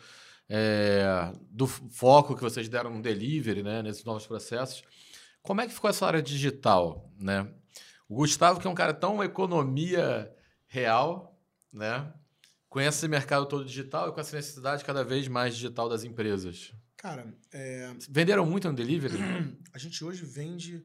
[0.49, 4.85] é, do foco que vocês deram no delivery, né, nesses novos processos.
[5.43, 7.53] Como é que ficou essa área digital, né?
[8.09, 10.33] O Gustavo, que é um cara tão economia
[10.67, 11.41] real,
[11.73, 12.13] né?
[12.69, 16.73] Conhece esse mercado todo digital e com essa necessidade cada vez mais digital das empresas.
[16.97, 17.93] Cara, é...
[18.09, 19.17] venderam muito no delivery?
[19.73, 20.85] A gente hoje vende,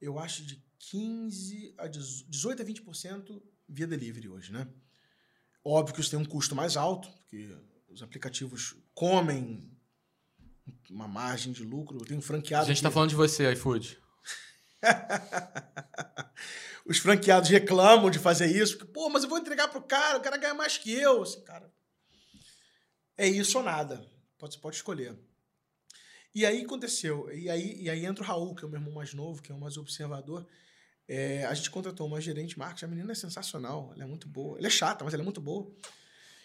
[0.00, 4.68] eu acho, de 15 a 18 a 20% via delivery hoje, né?
[5.64, 7.54] Óbvio que isso tem um custo mais alto, porque
[7.88, 9.70] os aplicativos comem
[10.90, 11.98] uma margem de lucro.
[12.04, 12.64] Tem um franqueado.
[12.64, 13.98] A gente está falando de você, iFood.
[16.86, 20.22] os franqueados reclamam de fazer isso, porque, pô, mas eu vou entregar pro cara, o
[20.22, 21.22] cara ganha mais que eu.
[21.22, 21.72] Assim, cara,
[23.16, 24.06] é isso ou nada.
[24.40, 25.18] Você pode escolher.
[26.34, 27.30] E aí aconteceu.
[27.32, 29.50] E aí, e aí entra o Raul, que é o meu irmão mais novo, que
[29.50, 30.46] é o mais observador.
[31.08, 32.84] É, a gente contratou uma gerente de marketing.
[32.84, 34.58] A menina é sensacional, ela é muito boa.
[34.58, 35.68] Ela é chata, mas ela é muito boa.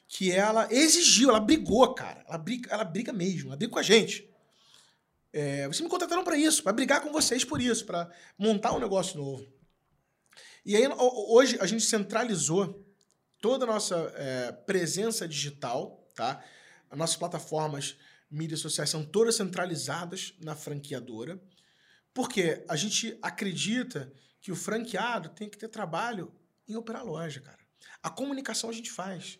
[0.08, 2.24] Que ela exigiu, ela brigou, cara.
[2.28, 4.28] Ela briga, ela briga mesmo, ela briga com a gente.
[5.34, 8.80] É, vocês me contrataram para isso, para brigar com vocês por isso, para montar um
[8.80, 9.46] negócio novo.
[10.64, 12.88] E aí, hoje, a gente centralizou
[13.42, 16.42] toda a nossa é, presença digital, tá?
[16.90, 17.98] As nossas plataformas,
[18.30, 21.42] mídias sociais são todas centralizadas na franqueadora,
[22.14, 26.32] porque a gente acredita que o franqueado tem que ter trabalho
[26.68, 27.60] em operar loja, cara.
[28.02, 29.40] A comunicação a gente faz.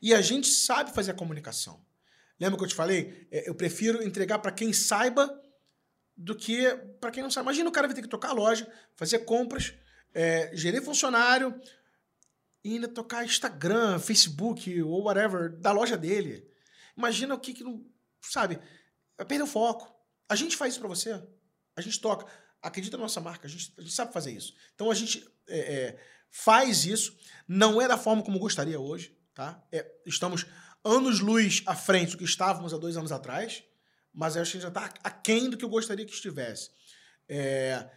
[0.00, 1.84] E a gente sabe fazer a comunicação.
[2.42, 3.28] Lembra que eu te falei?
[3.30, 5.40] É, eu prefiro entregar para quem saiba
[6.16, 6.68] do que
[7.00, 7.44] para quem não sabe.
[7.44, 9.72] Imagina o cara vai ter que tocar a loja, fazer compras,
[10.12, 11.54] é, gerir funcionário
[12.64, 16.44] e ainda tocar Instagram, Facebook ou whatever da loja dele.
[16.96, 17.86] Imagina o que que não.
[18.20, 18.58] Sabe?
[19.16, 19.94] Vai perder o foco.
[20.28, 21.22] A gente faz isso para você.
[21.76, 22.26] A gente toca
[22.60, 24.54] acredita na nossa marca, a gente, a gente sabe fazer isso.
[24.74, 27.16] Então a gente é, é, faz isso,
[27.46, 29.62] não é da forma como gostaria hoje, tá?
[29.72, 30.46] É, estamos
[30.84, 33.62] anos-luz à frente do que estávamos há dois anos atrás,
[34.12, 36.70] mas acho que já está aquém do que eu gostaria que estivesse.
[37.28, 37.88] É,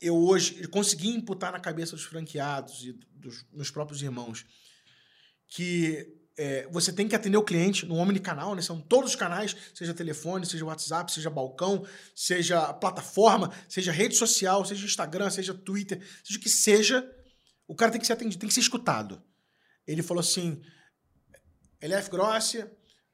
[0.00, 4.44] eu hoje consegui imputar na cabeça dos franqueados e dos meus próprios irmãos
[5.48, 8.60] que é, você tem que atender o cliente no omnicanal, né?
[8.60, 14.64] São todos os canais, seja telefone, seja WhatsApp, seja balcão, seja plataforma, seja rede social,
[14.64, 17.10] seja Instagram, seja Twitter, seja o que seja,
[17.66, 19.22] o cara tem que ser atendido, tem que ser escutado.
[19.86, 20.60] Ele falou assim:
[21.80, 22.58] LF Grossi,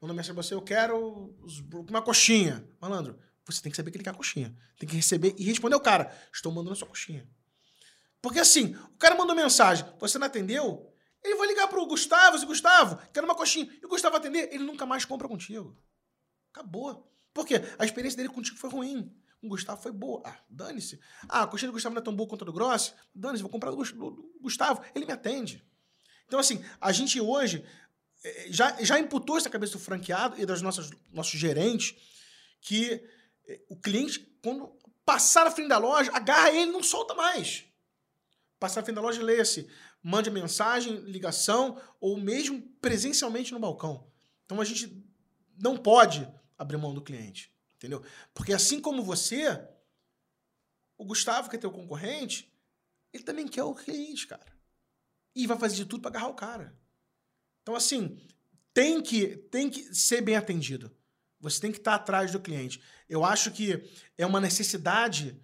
[0.01, 1.35] mandou mensagem pra você, eu quero
[1.89, 2.67] uma coxinha.
[2.79, 4.55] Malandro, você tem que saber que ele quer a coxinha.
[4.79, 7.27] Tem que receber e responder ao cara: estou mandando a sua coxinha.
[8.21, 10.93] Porque assim, o cara mandou mensagem, você não atendeu,
[11.23, 13.69] ele vai ligar pro Gustavo, se Gustavo, quero uma coxinha.
[13.81, 15.77] E o Gustavo atender, ele nunca mais compra contigo.
[16.51, 17.09] Acabou.
[17.33, 17.55] Por quê?
[17.79, 19.13] A experiência dele contigo foi ruim.
[19.41, 20.21] O Gustavo foi boa.
[20.25, 20.99] Ah, dane-se.
[21.27, 22.93] Ah, a coxinha do Gustavo não é tão boa quanto a do Grossi.
[23.13, 23.77] Dane-se, vou comprar do
[24.41, 24.81] Gustavo.
[24.95, 25.65] Ele me atende.
[26.25, 27.65] Então, assim, a gente hoje
[28.49, 31.95] já, já imputou essa cabeça do franqueado e dos nossos, nossos gerentes
[32.61, 33.03] que
[33.47, 34.67] eh, o cliente, quando
[35.05, 37.65] passar na frente da loja, agarra ele e não solta mais.
[38.59, 39.69] Passar na frente da loja, leia-se
[40.03, 44.11] mande mensagem, ligação ou mesmo presencialmente no balcão.
[44.45, 45.01] Então a gente
[45.57, 48.03] não pode abrir mão do cliente, entendeu?
[48.33, 49.65] Porque assim como você,
[50.97, 52.53] o Gustavo, que é teu concorrente,
[53.13, 54.51] ele também quer o cliente, cara.
[55.33, 56.77] E vai fazer de tudo para agarrar o cara.
[57.63, 58.21] Então assim,
[58.73, 60.95] tem que tem que ser bem atendido.
[61.39, 62.81] Você tem que estar atrás do cliente.
[63.09, 63.83] Eu acho que
[64.17, 65.41] é uma necessidade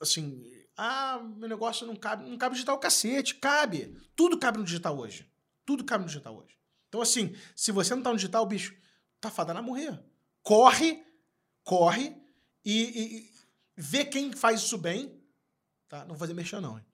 [0.00, 0.44] assim,
[0.76, 2.28] ah, meu negócio não cabe.
[2.28, 3.34] Não cabe digital cacete.
[3.34, 3.96] Cabe.
[4.14, 5.28] Tudo cabe no digital hoje.
[5.66, 6.56] Tudo cabe no digital hoje.
[6.88, 8.74] Então, assim, se você não tá no digital, bicho,
[9.20, 10.00] tá fadado a morrer.
[10.42, 11.04] Corre,
[11.64, 12.16] corre
[12.64, 13.32] e, e, e,
[13.76, 15.20] vê quem faz isso bem.
[15.88, 16.00] Tá?
[16.00, 16.78] Não vou fazer mexer, não.
[16.78, 16.84] Hein?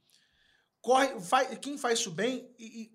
[0.80, 2.92] Corre, vai, quem faz isso bem e, e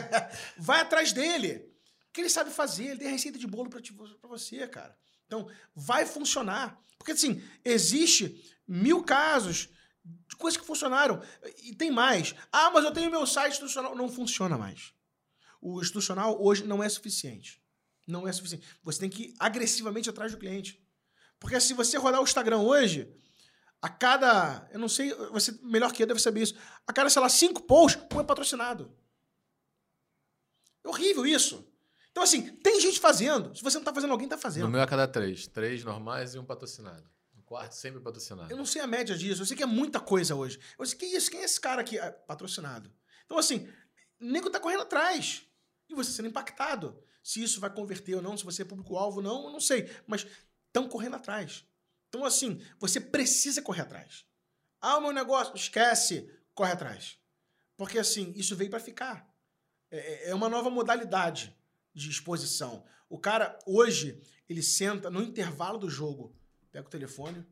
[0.58, 1.66] vai atrás dele.
[2.12, 4.96] Que ele sabe fazer, ele tem receita de bolo para você, cara.
[5.26, 6.80] Então, vai funcionar.
[6.98, 9.68] Porque, assim, existe mil casos
[10.04, 11.22] de coisas que funcionaram.
[11.62, 12.34] E tem mais.
[12.50, 13.94] Ah, mas eu tenho meu site institucional.
[13.94, 14.92] Não funciona mais.
[15.60, 17.62] O institucional hoje não é suficiente.
[18.06, 18.66] Não é suficiente.
[18.82, 20.82] Você tem que ir agressivamente atrás do cliente.
[21.38, 23.14] Porque se você rodar o Instagram hoje,
[23.80, 24.68] a cada.
[24.72, 26.54] Eu não sei, você melhor que eu deve saber isso.
[26.86, 28.92] A cada, sei lá, cinco posts, um é patrocinado.
[30.88, 31.64] É horrível isso.
[32.10, 33.54] Então, assim, tem gente fazendo.
[33.54, 34.64] Se você não está fazendo, alguém está fazendo.
[34.64, 35.46] No meu é a cada três.
[35.46, 37.08] Três normais e um patrocinado
[37.48, 38.52] quarto sempre patrocinado.
[38.52, 39.40] Eu não sei a média disso.
[39.40, 40.60] Eu sei que é muita coisa hoje.
[40.78, 41.30] Eu sei, que isso?
[41.30, 41.98] Quem é esse cara aqui?
[41.98, 42.92] Ah, patrocinado.
[43.24, 43.66] Então, assim,
[44.20, 45.46] o nego tá correndo atrás.
[45.88, 47.02] E você sendo impactado.
[47.22, 49.90] Se isso vai converter ou não, se você é público-alvo ou não, eu não sei.
[50.06, 50.26] Mas
[50.66, 51.64] estão correndo atrás.
[52.08, 54.26] Então, assim, você precisa correr atrás.
[54.80, 57.18] Ah, o meu negócio, esquece, corre atrás.
[57.78, 59.27] Porque, assim, isso veio para ficar.
[59.90, 61.56] É, é, é uma nova modalidade
[61.94, 62.84] de exposição.
[63.08, 66.38] O cara, hoje, ele senta no intervalo do jogo
[66.70, 67.44] pega o telefone,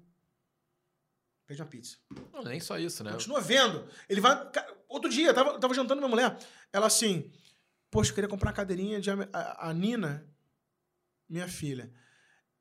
[1.46, 1.98] pede uma pizza.
[2.32, 3.12] Não, nem só isso, né?
[3.12, 3.88] Continua vendo.
[4.08, 4.50] Ele vai.
[4.88, 6.38] Outro dia, tava, tava jantando com minha mulher.
[6.72, 7.30] Ela assim,
[7.90, 9.10] poxa, eu queria comprar uma cadeirinha de.
[9.10, 10.28] A, a Nina,
[11.28, 11.92] minha filha,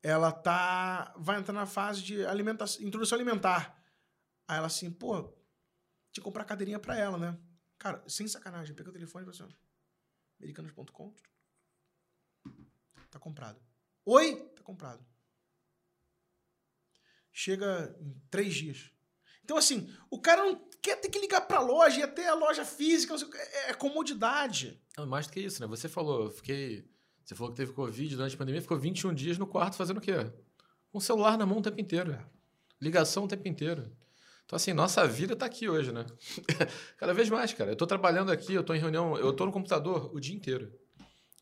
[0.02, 1.14] ela tá.
[1.16, 3.80] Vai entrar na fase de alimentação, introdução alimentar.
[4.48, 5.34] Aí ela assim, pô, tinha
[6.14, 7.38] que comprar cadeirinha pra ela, né?
[7.78, 9.56] Cara, sem sacanagem, pega o telefone e falou assim,
[10.40, 11.14] americanos.com.
[13.10, 13.60] Tá comprado.
[14.04, 14.36] Oi?
[14.56, 15.04] Tá comprado
[17.36, 18.90] chega em três dias.
[19.44, 22.34] Então, assim, o cara não quer ter que ligar para a loja e até a
[22.34, 24.80] loja física, é, é comodidade.
[24.96, 25.66] Não, mais do que isso, né?
[25.68, 26.88] Você falou, eu fiquei.
[27.22, 30.00] Você falou que teve Covid durante a pandemia, ficou 21 dias no quarto fazendo o
[30.00, 30.14] quê?
[30.90, 32.12] Com o celular na mão o tempo inteiro.
[32.12, 32.24] É.
[32.80, 33.92] Ligação o tempo inteiro.
[34.46, 36.06] Então, assim, nossa vida está aqui hoje, né?
[36.96, 37.70] Cada vez mais, cara.
[37.70, 40.72] Eu estou trabalhando aqui, eu estou em reunião, eu estou no computador o dia inteiro.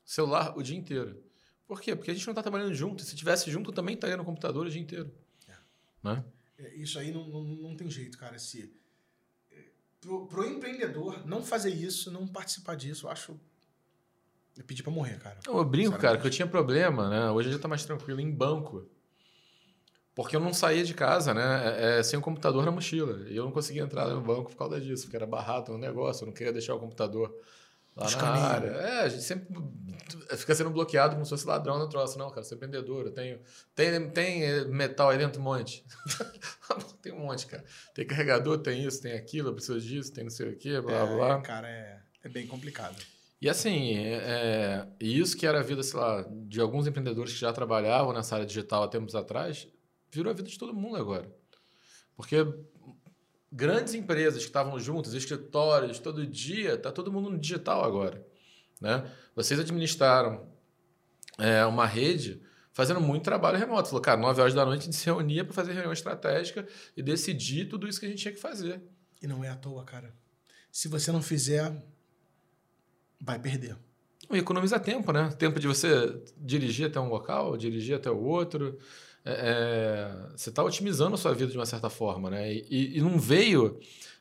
[0.06, 1.22] Celular o dia inteiro.
[1.66, 1.94] Por quê?
[1.94, 3.02] Porque a gente não está trabalhando junto.
[3.02, 5.12] Se tivesse junto, eu também estaria no computador o dia inteiro.
[6.02, 6.24] Né?
[6.58, 8.38] É, isso aí não, não, não tem jeito, cara.
[8.38, 8.72] Se,
[9.50, 9.64] é,
[10.00, 13.38] pro, pro empreendedor não fazer isso, não participar disso, eu acho.
[14.56, 15.40] Eu pedi para morrer, cara.
[15.46, 17.30] Eu brinco, cara, que eu tinha problema, né?
[17.30, 18.88] Hoje já tá mais tranquilo em banco.
[20.14, 21.76] Porque eu não saía de casa, né?
[21.76, 23.28] É, é, sem o computador na mochila.
[23.28, 26.22] E eu não conseguia entrar no banco por causa disso, porque era barrado no negócio,
[26.22, 27.34] eu não queria deixar o computador
[27.96, 28.68] lá na área.
[28.68, 29.48] É, a gente sempre
[30.36, 32.16] fica sendo bloqueado como se fosse ladrão no troço.
[32.16, 33.40] Não, cara, sou empreendedor, eu tenho.
[33.74, 35.84] Tem, tem metal aí dentro um monte.
[37.02, 37.64] tem um monte, cara.
[37.92, 40.94] Tem carregador, tem isso, tem aquilo, eu preciso disso, tem não sei o quê, blá
[40.94, 41.40] é, blá.
[41.40, 42.96] Cara, é, é bem complicado.
[43.40, 47.40] E assim, é, é isso que era a vida, sei lá, de alguns empreendedores que
[47.40, 49.68] já trabalhavam nessa área digital há tempos atrás,
[50.14, 51.30] virou a vida de todo mundo agora.
[52.16, 52.46] Porque
[53.50, 58.24] grandes empresas que estavam juntas, escritórios, todo dia, está todo mundo no digital agora.
[58.80, 59.10] Né?
[59.34, 60.48] Vocês administraram
[61.38, 62.42] é, uma rede
[62.72, 63.88] fazendo muito trabalho remoto.
[63.88, 67.02] Falou, cara, 9 horas da noite a gente se reunia para fazer reunião estratégica e
[67.02, 68.82] decidir tudo isso que a gente tinha que fazer.
[69.22, 70.12] E não é à toa, cara.
[70.70, 71.72] Se você não fizer,
[73.20, 73.76] vai perder.
[74.30, 75.30] E economiza tempo, né?
[75.38, 78.76] Tempo de você dirigir até um local, dirigir até o outro.
[79.24, 82.52] É, é você está otimizando a sua vida de uma certa forma, né?
[82.52, 83.78] E, e não veio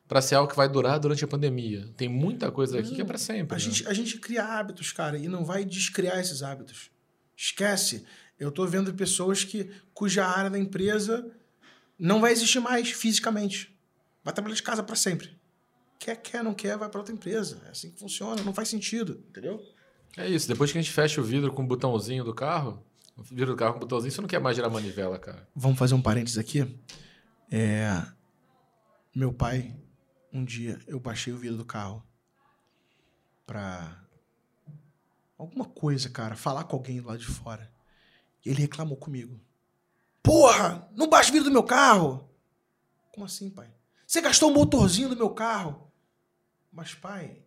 [0.08, 1.88] para ser algo que vai durar durante a pandemia.
[1.98, 3.56] Tem muita coisa aqui não, que é para sempre.
[3.56, 3.64] A, né?
[3.64, 6.92] gente, a gente cria hábitos, cara, e não vai descriar esses hábitos.
[7.36, 8.06] Esquece.
[8.40, 11.32] Eu estou vendo pessoas que cuja área da empresa
[11.98, 13.76] não vai existir mais fisicamente.
[14.24, 15.38] Vai trabalhar de casa para sempre.
[16.00, 17.62] Quer, quer, não quer, vai para outra empresa.
[17.66, 19.62] É assim que funciona, não faz sentido, entendeu?
[20.18, 20.48] É isso.
[20.48, 22.84] Depois que a gente fecha o vidro com o botãozinho do carro,
[23.16, 25.48] o vidro do carro com o botãozinho, você não quer mais girar manivela, cara.
[25.56, 26.80] Vamos fazer um parênteses aqui.
[27.52, 28.04] É...
[29.16, 29.76] Meu pai,
[30.32, 32.04] um dia, eu baixei o vidro do carro
[33.46, 34.04] pra
[35.38, 37.72] alguma coisa, cara, falar com alguém lá de fora.
[38.44, 39.40] E ele reclamou comigo.
[40.24, 42.28] Porra, não baixa o vidro do meu carro.
[43.12, 43.72] Como assim, pai?
[44.08, 45.92] Você gastou o motorzinho do meu carro.
[46.72, 47.43] Mas, pai,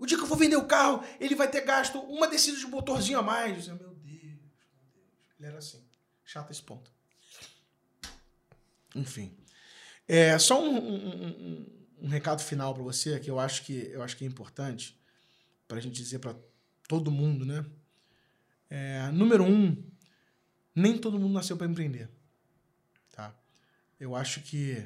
[0.00, 2.66] o dia que eu for vender o carro, ele vai ter gasto uma descida de
[2.66, 3.68] motorzinho a mais.
[3.68, 5.12] Eu, meu Deus, meu Deus.
[5.38, 5.84] Ele era assim.
[6.24, 6.90] Chato esse ponto.
[8.94, 9.36] Enfim.
[10.08, 11.66] É, só um, um, um,
[12.02, 14.98] um recado final para você que eu acho que eu acho que é importante
[15.68, 16.34] para a gente dizer para
[16.88, 17.64] todo mundo, né?
[18.70, 19.84] É, número um,
[20.74, 22.08] nem todo mundo nasceu para empreender,
[23.12, 23.36] tá?
[23.98, 24.82] Eu acho que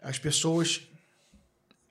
[0.00, 0.87] as pessoas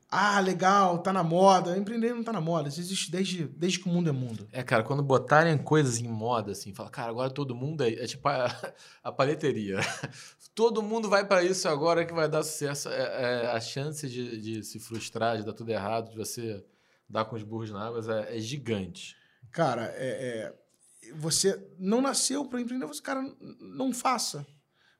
[0.10, 1.78] ah, legal, tá na moda.
[1.78, 2.70] Empreender não tá na moda.
[2.70, 4.48] Isso existe desde, desde que o mundo é mundo.
[4.52, 8.08] É, cara, quando botarem coisas em moda, assim, fala, cara, agora todo mundo é, é
[8.08, 8.48] tipo a,
[9.04, 9.80] a paleteria.
[10.56, 12.88] todo mundo vai para isso agora que vai dar sucesso.
[12.90, 16.64] É, é, a chance de, de se frustrar, de dar tudo errado, de você
[17.10, 19.16] dar com os burros na água é, é gigante.
[19.52, 20.68] Cara, é, é
[21.16, 23.24] você não nasceu para empreender, você, cara,
[23.60, 24.46] não faça.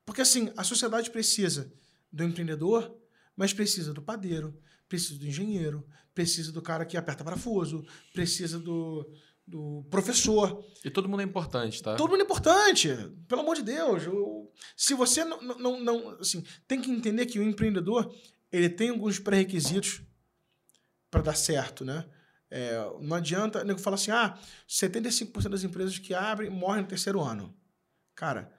[0.04, 1.72] Porque, assim, a sociedade precisa
[2.10, 2.94] do empreendedor,
[3.36, 4.56] mas precisa do padeiro,
[4.88, 9.08] precisa do engenheiro, precisa do cara que aperta parafuso, precisa do,
[9.46, 10.64] do professor.
[10.84, 11.94] E todo mundo é importante, tá?
[11.94, 12.88] Todo mundo é importante,
[13.26, 14.04] pelo amor de Deus.
[14.04, 18.14] Eu, se você não, não, não, assim, tem que entender que o empreendedor
[18.50, 20.02] ele tem alguns pré-requisitos
[21.10, 22.04] para dar certo, né?
[22.50, 26.88] É, não adianta, o nego fala assim, ah, 75% das empresas que abrem morrem no
[26.88, 27.54] terceiro ano.
[28.14, 28.50] Cara,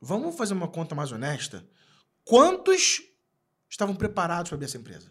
[0.00, 1.66] vamos fazer uma conta mais honesta?
[2.24, 3.02] Quantos
[3.68, 5.10] estavam preparados para abrir essa empresa?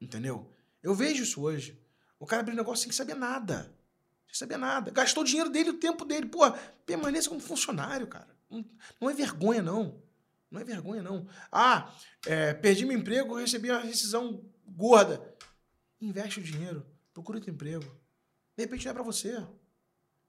[0.00, 0.50] Entendeu?
[0.82, 1.80] Eu vejo isso hoje.
[2.18, 3.74] O cara abriu um negócio sem saber nada.
[4.26, 4.90] Sem saber nada.
[4.90, 6.26] Gastou o dinheiro dele, o tempo dele.
[6.26, 6.40] Pô,
[6.84, 8.28] permaneça como funcionário, cara.
[9.00, 10.02] Não, é vergonha, não.
[10.50, 11.26] Não é vergonha, não.
[11.52, 11.94] Ah,
[12.26, 15.36] é, perdi meu emprego, recebi uma rescisão gorda.
[16.00, 16.86] Investe o dinheiro.
[17.12, 17.84] Procura outro emprego.
[18.56, 19.46] De repente não é pra você.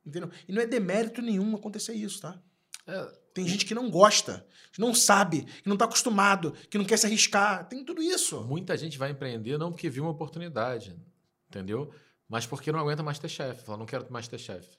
[0.05, 0.31] Entendeu?
[0.47, 2.41] E não é demérito nenhum acontecer isso, tá?
[2.87, 6.85] É, tem gente que não gosta, que não sabe, que não está acostumado, que não
[6.85, 7.67] quer se arriscar.
[7.67, 8.43] Tem tudo isso.
[8.43, 10.95] Muita gente vai empreender não porque viu uma oportunidade,
[11.47, 11.93] entendeu?
[12.27, 13.63] Mas porque não aguenta mais ter chefe.
[13.63, 14.77] Fala, não quero mais ter chefe.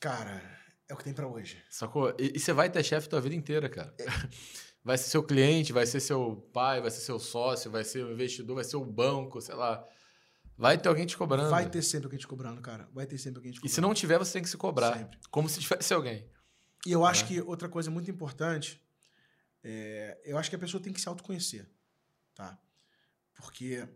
[0.00, 0.42] Cara,
[0.88, 1.62] é o que tem para hoje.
[1.70, 2.14] Sacou?
[2.18, 3.94] E, e você vai ter chefe tua vida inteira, cara.
[3.98, 4.04] É.
[4.84, 8.12] Vai ser seu cliente, vai ser seu pai, vai ser seu sócio, vai ser o
[8.12, 9.82] investidor, vai ser o banco, sei lá.
[10.56, 11.50] Vai ter alguém te cobrando.
[11.50, 12.88] Vai ter sempre alguém te cobrando, cara.
[12.92, 13.72] Vai ter sempre alguém te cobrando.
[13.72, 14.96] E se não tiver, você tem que se cobrar.
[14.96, 15.18] Sempre.
[15.30, 16.28] Como se tivesse alguém.
[16.86, 17.26] E eu acho é.
[17.26, 18.80] que outra coisa muito importante,
[19.62, 21.68] é, eu acho que a pessoa tem que se autoconhecer,
[22.34, 22.58] tá?
[23.34, 23.88] Porque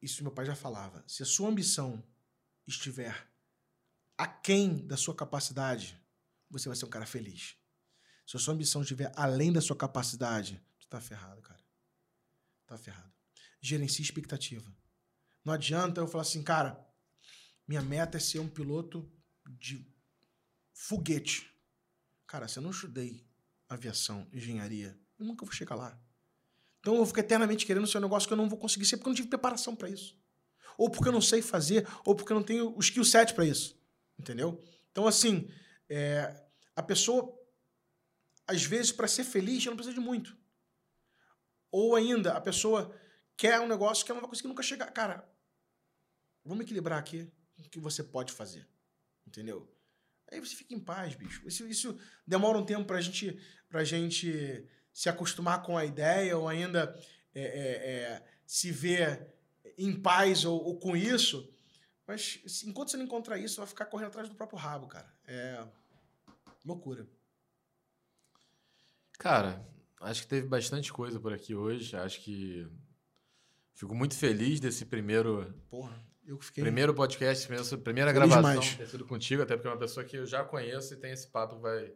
[0.00, 1.04] isso meu pai já falava.
[1.06, 2.02] Se a sua ambição
[2.66, 3.28] estiver
[4.16, 6.00] aquém da sua capacidade,
[6.48, 7.56] você vai ser um cara feliz.
[8.26, 11.62] Se a sua ambição estiver além da sua capacidade, você tá ferrado, cara.
[12.66, 13.12] Tá ferrado.
[13.60, 14.74] Gerencie expectativa.
[15.44, 16.82] Não adianta eu falar assim, cara,
[17.68, 19.10] minha meta é ser um piloto
[19.46, 19.86] de
[20.72, 21.54] foguete.
[22.26, 23.26] Cara, se eu não estudei
[23.68, 25.98] aviação, engenharia, eu nunca vou chegar lá.
[26.80, 28.96] Então eu vou ficar eternamente querendo ser um negócio que eu não vou conseguir ser
[28.96, 30.18] porque eu não tive preparação para isso.
[30.76, 33.44] Ou porque eu não sei fazer, ou porque eu não tenho o skill set para
[33.44, 33.78] isso.
[34.18, 34.62] Entendeu?
[34.90, 35.48] Então, assim,
[35.88, 37.38] é, a pessoa,
[38.46, 40.36] às vezes, para ser feliz, ela não precisa de muito.
[41.70, 42.94] Ou ainda, a pessoa
[43.36, 44.90] quer um negócio que ela não vai conseguir nunca chegar.
[44.92, 45.28] Cara,
[46.44, 48.66] Vamos equilibrar aqui o que você pode fazer.
[49.26, 49.68] Entendeu?
[50.30, 51.46] Aí você fica em paz, bicho.
[51.46, 53.38] Isso, isso demora um tempo pra gente,
[53.68, 56.98] pra gente se acostumar com a ideia ou ainda
[57.34, 59.32] é, é, é, se ver
[59.78, 61.50] em paz ou, ou, com isso.
[62.06, 65.12] Mas enquanto você não encontrar isso, você vai ficar correndo atrás do próprio rabo, cara.
[65.26, 65.66] É
[66.64, 67.06] loucura.
[69.18, 69.66] Cara,
[70.00, 71.96] acho que teve bastante coisa por aqui hoje.
[71.96, 72.68] Acho que
[73.74, 76.62] fico muito feliz desse primeiro Porra Eu que fiquei.
[76.64, 78.74] Primeiro podcast, primeira, primeira Feliz gravação demais.
[78.76, 81.28] ter sido contigo, até porque é uma pessoa que eu já conheço e tem esse
[81.28, 81.92] papo que vai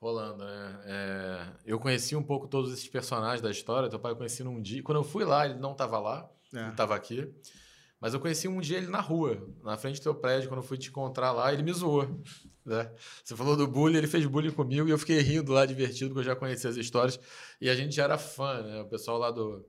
[0.00, 0.80] rolando, né?
[0.84, 3.88] É, eu conheci um pouco todos esses personagens da história.
[3.88, 4.82] Teu pai eu conheci num dia.
[4.82, 6.58] Quando eu fui lá, ele não estava lá, É.
[6.60, 7.32] ele estava aqui.
[8.00, 10.66] Mas eu conheci um dia ele na rua, na frente do teu prédio, quando eu
[10.66, 12.20] fui te encontrar lá, ele me zoou.
[12.66, 12.90] Né?
[13.22, 16.20] Você falou do bullying, ele fez bullying comigo e eu fiquei rindo lá, divertido, porque
[16.20, 17.18] eu já conhecia as histórias.
[17.60, 18.80] E a gente já era fã, né?
[18.82, 19.64] O pessoal lá do,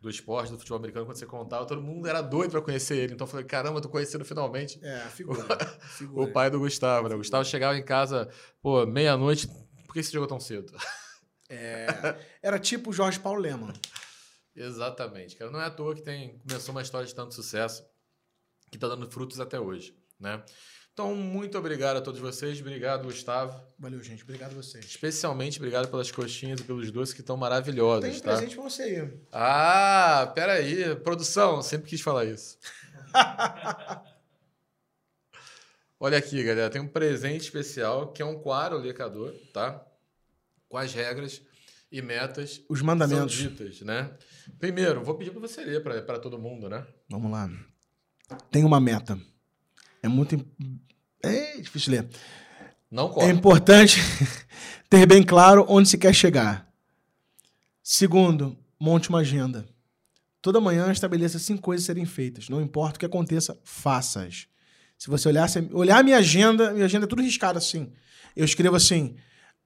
[0.00, 3.14] do esporte, do futebol americano, quando você contava, todo mundo era doido para conhecer ele.
[3.14, 5.42] Então eu falei, caramba, tô conhecendo finalmente É, figura.
[5.82, 6.32] o figura.
[6.32, 7.14] pai do Gustavo, né?
[7.14, 8.28] O Gustavo chegava em casa,
[8.62, 9.48] pô, meia-noite.
[9.86, 10.72] Por que você chegou tão cedo?
[11.50, 11.86] É,
[12.42, 13.72] era tipo o Jorge Paulo Leman.
[14.54, 15.50] Exatamente, cara.
[15.50, 17.82] Não é à toa que tem, começou uma história de tanto sucesso
[18.70, 20.44] que está dando frutos até hoje, né?
[20.98, 22.60] Então, muito obrigado a todos vocês.
[22.60, 23.56] Obrigado, Gustavo.
[23.78, 24.24] Valeu, gente.
[24.24, 24.84] Obrigado a vocês.
[24.84, 28.32] Especialmente obrigado pelas coxinhas e pelos doces que estão maravilhosos, Tem tá?
[28.32, 29.08] presente pra você aí.
[29.30, 30.96] Ah, peraí.
[30.96, 32.58] Produção, sempre quis falar isso.
[36.00, 36.68] Olha aqui, galera.
[36.68, 39.80] Tem um presente especial que é um quadro lecador, tá?
[40.68, 41.40] Com as regras
[41.92, 43.34] e metas Os são mandamentos.
[43.34, 44.10] ditas, né?
[44.58, 46.84] Primeiro, vou pedir para você ler para todo mundo, né?
[47.08, 47.48] Vamos lá.
[48.50, 49.16] Tem uma meta.
[50.02, 50.44] É muito.
[51.22, 52.08] É difícil ler.
[52.90, 53.30] Não É corta.
[53.30, 54.00] importante
[54.88, 56.68] ter bem claro onde se quer chegar.
[57.82, 59.66] Segundo, monte uma agenda.
[60.40, 62.48] Toda manhã estabeleça cinco coisas a serem feitas.
[62.48, 64.46] Não importa o que aconteça, faça-as.
[64.96, 67.92] Se você olhar, se- olhar a minha agenda, minha agenda é tudo riscada assim.
[68.36, 69.16] Eu escrevo assim: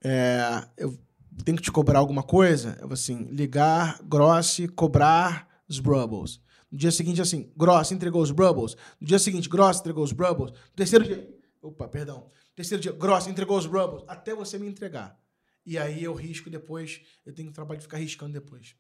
[0.03, 0.99] é, eu
[1.45, 2.77] tenho que te cobrar alguma coisa.
[2.81, 6.41] Eu vou assim: ligar, grosse, cobrar os Brubbles.
[6.71, 8.77] No dia seguinte, assim, Gross entregou os Brubbles.
[8.99, 10.53] No dia seguinte, Gross entregou os Brubbles.
[10.53, 11.29] No terceiro dia.
[11.63, 12.29] Opa, perdão.
[12.57, 14.05] Terceiro dia, Gross entregou os Brubbles.
[14.09, 15.17] Até você me entregar.
[15.65, 17.01] E aí eu risco depois.
[17.25, 18.75] Eu tenho que trabalho de ficar riscando depois.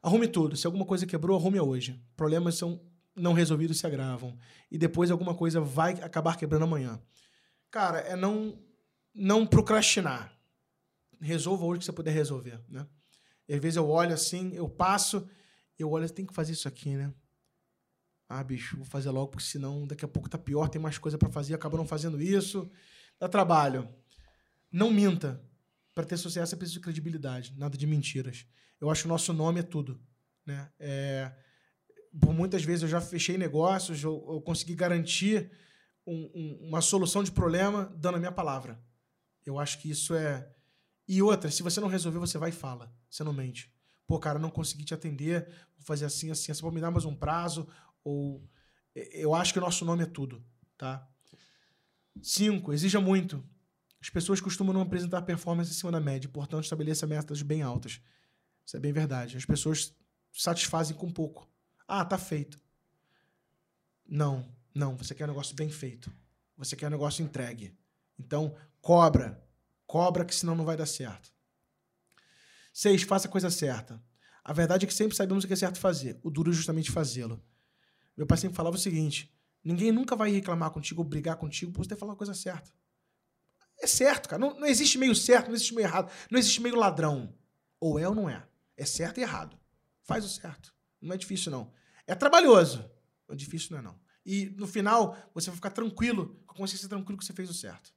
[0.00, 0.56] Arrume tudo.
[0.56, 2.00] Se alguma coisa quebrou, arrume hoje.
[2.16, 2.80] Problemas são
[3.16, 4.38] não resolvidos se agravam.
[4.70, 7.02] E depois alguma coisa vai acabar quebrando amanhã.
[7.70, 8.56] Cara, é não,
[9.12, 10.32] não procrastinar.
[11.20, 12.86] Resolva hoje o que você puder resolver, né?
[13.48, 15.28] Às vezes eu olho assim, eu passo,
[15.78, 17.12] eu olho, tem que fazer isso aqui, né?
[18.28, 21.16] Ah, bicho, vou fazer logo, porque senão daqui a pouco tá pior, tem mais coisa
[21.16, 22.70] para fazer, acaba não fazendo isso.
[23.20, 23.88] Dá trabalho.
[24.70, 25.40] Não minta.
[25.94, 28.46] Para ter sucesso é preciso de credibilidade, nada de mentiras.
[28.80, 29.98] Eu acho que o nosso nome é tudo,
[30.44, 30.70] né?
[30.78, 31.32] É,
[32.20, 35.50] por muitas vezes eu já fechei negócios, eu, eu consegui garantir
[36.06, 38.78] um- um- uma solução de problema dando a minha palavra.
[39.44, 40.50] Eu acho que isso é.
[41.08, 42.92] E outra, se você não resolver, você vai e fala.
[43.08, 43.72] Você não mente.
[44.06, 45.46] Pô, cara, não consegui te atender,
[45.76, 47.66] vou fazer assim, assim, você pode me dar mais um prazo,
[48.06, 48.48] ou.
[48.94, 50.42] Eu acho que o nosso nome é tudo,
[50.78, 51.06] tá?
[52.22, 53.44] Cinco, exija muito.
[54.00, 58.00] As pessoas costumam não apresentar performance acima da média, portanto, estabeleça metas bem altas.
[58.64, 59.36] Isso é bem verdade.
[59.36, 59.94] As pessoas
[60.32, 61.48] satisfazem com pouco.
[61.86, 62.58] Ah, tá feito.
[64.08, 64.96] Não, não.
[64.96, 66.10] Você quer um negócio bem feito.
[66.56, 67.76] Você quer um negócio entregue.
[68.18, 69.44] Então, cobra.
[69.86, 71.32] Cobra, que senão não vai dar certo.
[72.72, 74.02] Seis, faça a coisa certa.
[74.44, 76.18] A verdade é que sempre sabemos o que é certo fazer.
[76.22, 77.42] O duro é justamente fazê-lo.
[78.16, 81.84] Meu pai sempre falava o seguinte: ninguém nunca vai reclamar contigo ou brigar contigo por
[81.84, 82.70] você ter falado a coisa certa.
[83.78, 84.40] É certo, cara.
[84.40, 86.10] Não, não existe meio certo, não existe meio errado.
[86.30, 87.34] Não existe meio ladrão.
[87.78, 88.42] Ou é ou não é.
[88.76, 89.58] É certo e errado.
[90.02, 90.74] Faz o certo.
[91.00, 91.72] Não é difícil, não.
[92.06, 92.88] É trabalhoso.
[93.28, 93.98] Mas difícil não é, não.
[94.24, 97.54] E no final, você vai ficar tranquilo, com a consciência tranquilo que você fez o
[97.54, 97.92] certo.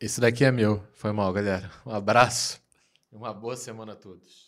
[0.00, 0.86] Esse daqui é meu.
[0.92, 1.70] Foi mal, galera.
[1.84, 2.60] Um abraço
[3.10, 4.47] e uma boa semana a todos.